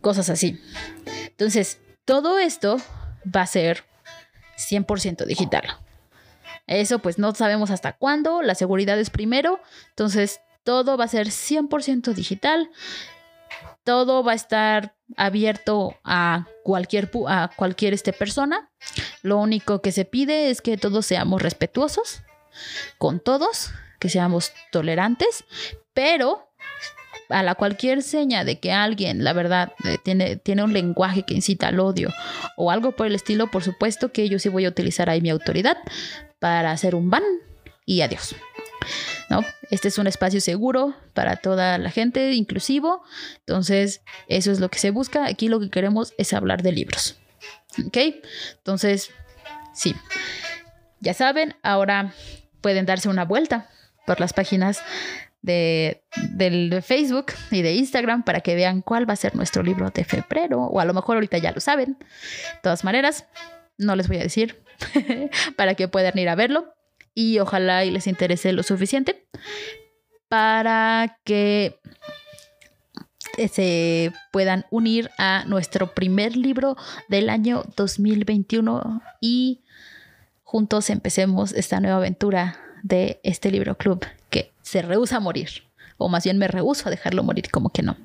cosas 0.00 0.30
así. 0.30 0.60
Entonces, 1.26 1.78
todo 2.04 2.38
esto 2.38 2.78
va 3.24 3.42
a 3.42 3.46
ser 3.46 3.84
100% 4.60 5.24
digital. 5.24 5.64
Eso 6.66 7.00
pues 7.00 7.18
no 7.18 7.34
sabemos 7.34 7.70
hasta 7.70 7.96
cuándo, 7.96 8.42
la 8.42 8.54
seguridad 8.54 8.98
es 8.98 9.10
primero, 9.10 9.60
entonces 9.88 10.40
todo 10.62 10.96
va 10.96 11.04
a 11.04 11.08
ser 11.08 11.28
100% 11.28 12.12
digital, 12.14 12.70
todo 13.82 14.22
va 14.22 14.32
a 14.32 14.36
estar 14.36 14.94
abierto 15.16 15.96
a 16.04 16.46
cualquier, 16.62 17.10
a 17.26 17.50
cualquier 17.56 17.94
este 17.94 18.12
persona. 18.12 18.70
Lo 19.22 19.38
único 19.38 19.82
que 19.82 19.92
se 19.92 20.04
pide 20.04 20.50
es 20.50 20.60
que 20.62 20.76
todos 20.76 21.06
seamos 21.06 21.42
respetuosos 21.42 22.22
con 22.98 23.20
todos, 23.20 23.72
que 23.98 24.08
seamos 24.08 24.52
tolerantes, 24.70 25.44
pero 25.92 26.52
a 27.30 27.42
la 27.42 27.54
cualquier 27.54 28.02
seña 28.02 28.44
de 28.44 28.58
que 28.58 28.72
alguien, 28.72 29.24
la 29.24 29.32
verdad, 29.32 29.72
eh, 29.84 29.98
tiene, 30.02 30.36
tiene 30.36 30.62
un 30.62 30.72
lenguaje 30.72 31.22
que 31.22 31.34
incita 31.34 31.68
al 31.68 31.80
odio 31.80 32.12
o 32.56 32.70
algo 32.70 32.92
por 32.92 33.06
el 33.06 33.14
estilo, 33.14 33.50
por 33.50 33.62
supuesto 33.62 34.12
que 34.12 34.28
yo 34.28 34.38
sí 34.38 34.48
voy 34.48 34.64
a 34.64 34.68
utilizar 34.68 35.08
ahí 35.08 35.20
mi 35.20 35.30
autoridad 35.30 35.78
para 36.38 36.72
hacer 36.72 36.94
un 36.94 37.10
ban 37.10 37.22
y 37.86 38.02
adiós. 38.02 38.34
¿No? 39.28 39.44
Este 39.70 39.88
es 39.88 39.98
un 39.98 40.06
espacio 40.06 40.40
seguro 40.40 40.94
para 41.14 41.36
toda 41.36 41.78
la 41.78 41.90
gente, 41.90 42.32
inclusivo. 42.32 43.04
Entonces, 43.40 44.02
eso 44.26 44.50
es 44.50 44.58
lo 44.58 44.68
que 44.68 44.80
se 44.80 44.90
busca. 44.90 45.26
Aquí 45.26 45.48
lo 45.48 45.60
que 45.60 45.70
queremos 45.70 46.14
es 46.18 46.32
hablar 46.32 46.62
de 46.62 46.72
libros. 46.72 47.16
¿Ok? 47.86 47.96
Entonces, 48.56 49.10
sí. 49.72 49.94
Ya 50.98 51.14
saben, 51.14 51.54
ahora 51.62 52.12
pueden 52.60 52.86
darse 52.86 53.08
una 53.08 53.24
vuelta 53.24 53.70
por 54.06 54.18
las 54.18 54.32
páginas 54.32 54.82
de, 55.42 56.02
Facebook 56.82 57.26
y 57.50 57.62
de 57.62 57.74
Instagram 57.74 58.24
para 58.24 58.40
que 58.40 58.54
vean 58.54 58.82
cuál 58.82 59.08
va 59.08 59.14
a 59.14 59.16
ser 59.16 59.34
nuestro 59.36 59.62
libro 59.62 59.90
de 59.90 60.04
febrero, 60.04 60.62
o 60.62 60.80
a 60.80 60.84
lo 60.84 60.94
mejor 60.94 61.16
ahorita 61.16 61.38
ya 61.38 61.52
lo 61.52 61.60
saben. 61.60 61.96
De 61.98 62.60
todas 62.62 62.84
maneras, 62.84 63.26
no 63.78 63.96
les 63.96 64.08
voy 64.08 64.18
a 64.18 64.22
decir 64.22 64.62
para 65.56 65.74
que 65.74 65.88
puedan 65.88 66.18
ir 66.18 66.28
a 66.28 66.34
verlo 66.34 66.74
y 67.14 67.38
ojalá 67.38 67.84
y 67.84 67.90
les 67.90 68.06
interese 68.06 68.52
lo 68.52 68.62
suficiente 68.62 69.26
para 70.28 71.18
que 71.24 71.80
se 73.52 74.12
puedan 74.32 74.66
unir 74.70 75.10
a 75.18 75.44
nuestro 75.46 75.94
primer 75.94 76.36
libro 76.36 76.76
del 77.08 77.30
año 77.30 77.64
2021 77.76 79.02
y 79.20 79.62
juntos 80.42 80.90
empecemos 80.90 81.52
esta 81.52 81.80
nueva 81.80 81.98
aventura 81.98 82.60
de 82.82 83.20
este 83.22 83.50
libro 83.50 83.76
club 83.76 84.04
que 84.30 84.52
se 84.70 84.82
rehúsa 84.82 85.16
a 85.16 85.20
morir, 85.20 85.64
o 85.98 86.08
más 86.08 86.22
bien 86.22 86.38
me 86.38 86.46
rehúso 86.46 86.86
a 86.86 86.90
dejarlo 86.90 87.24
morir, 87.24 87.50
como 87.50 87.70
que 87.70 87.82
no. 87.82 87.96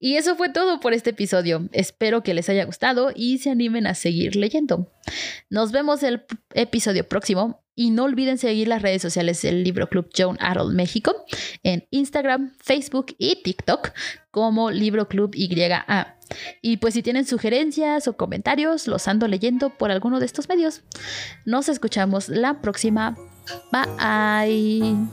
Y 0.00 0.16
eso 0.16 0.36
fue 0.36 0.48
todo 0.48 0.80
por 0.80 0.92
este 0.92 1.10
episodio. 1.10 1.68
Espero 1.72 2.22
que 2.22 2.34
les 2.34 2.48
haya 2.48 2.64
gustado 2.64 3.12
y 3.14 3.38
se 3.38 3.50
animen 3.50 3.86
a 3.86 3.94
seguir 3.94 4.34
leyendo. 4.34 4.90
Nos 5.50 5.70
vemos 5.72 6.02
el 6.02 6.24
episodio 6.54 7.06
próximo 7.08 7.62
y 7.76 7.90
no 7.90 8.04
olviden 8.04 8.38
seguir 8.38 8.66
las 8.66 8.82
redes 8.82 9.02
sociales 9.02 9.40
del 9.42 9.62
Libro 9.62 9.88
Club 9.88 10.10
Joan 10.16 10.36
Harold 10.40 10.74
México 10.74 11.14
en 11.62 11.86
Instagram, 11.90 12.52
Facebook 12.60 13.14
y 13.18 13.42
TikTok 13.42 13.92
como 14.32 14.72
Libro 14.72 15.08
Club 15.08 15.34
YA. 15.34 16.18
Y 16.60 16.78
pues 16.78 16.94
si 16.94 17.02
tienen 17.02 17.24
sugerencias 17.24 18.08
o 18.08 18.16
comentarios, 18.16 18.88
los 18.88 19.06
ando 19.06 19.28
leyendo 19.28 19.70
por 19.70 19.92
alguno 19.92 20.18
de 20.18 20.26
estos 20.26 20.48
medios. 20.48 20.82
Nos 21.44 21.68
escuchamos 21.68 22.28
la 22.28 22.60
próxima. 22.60 23.16
Bye. 23.70 25.08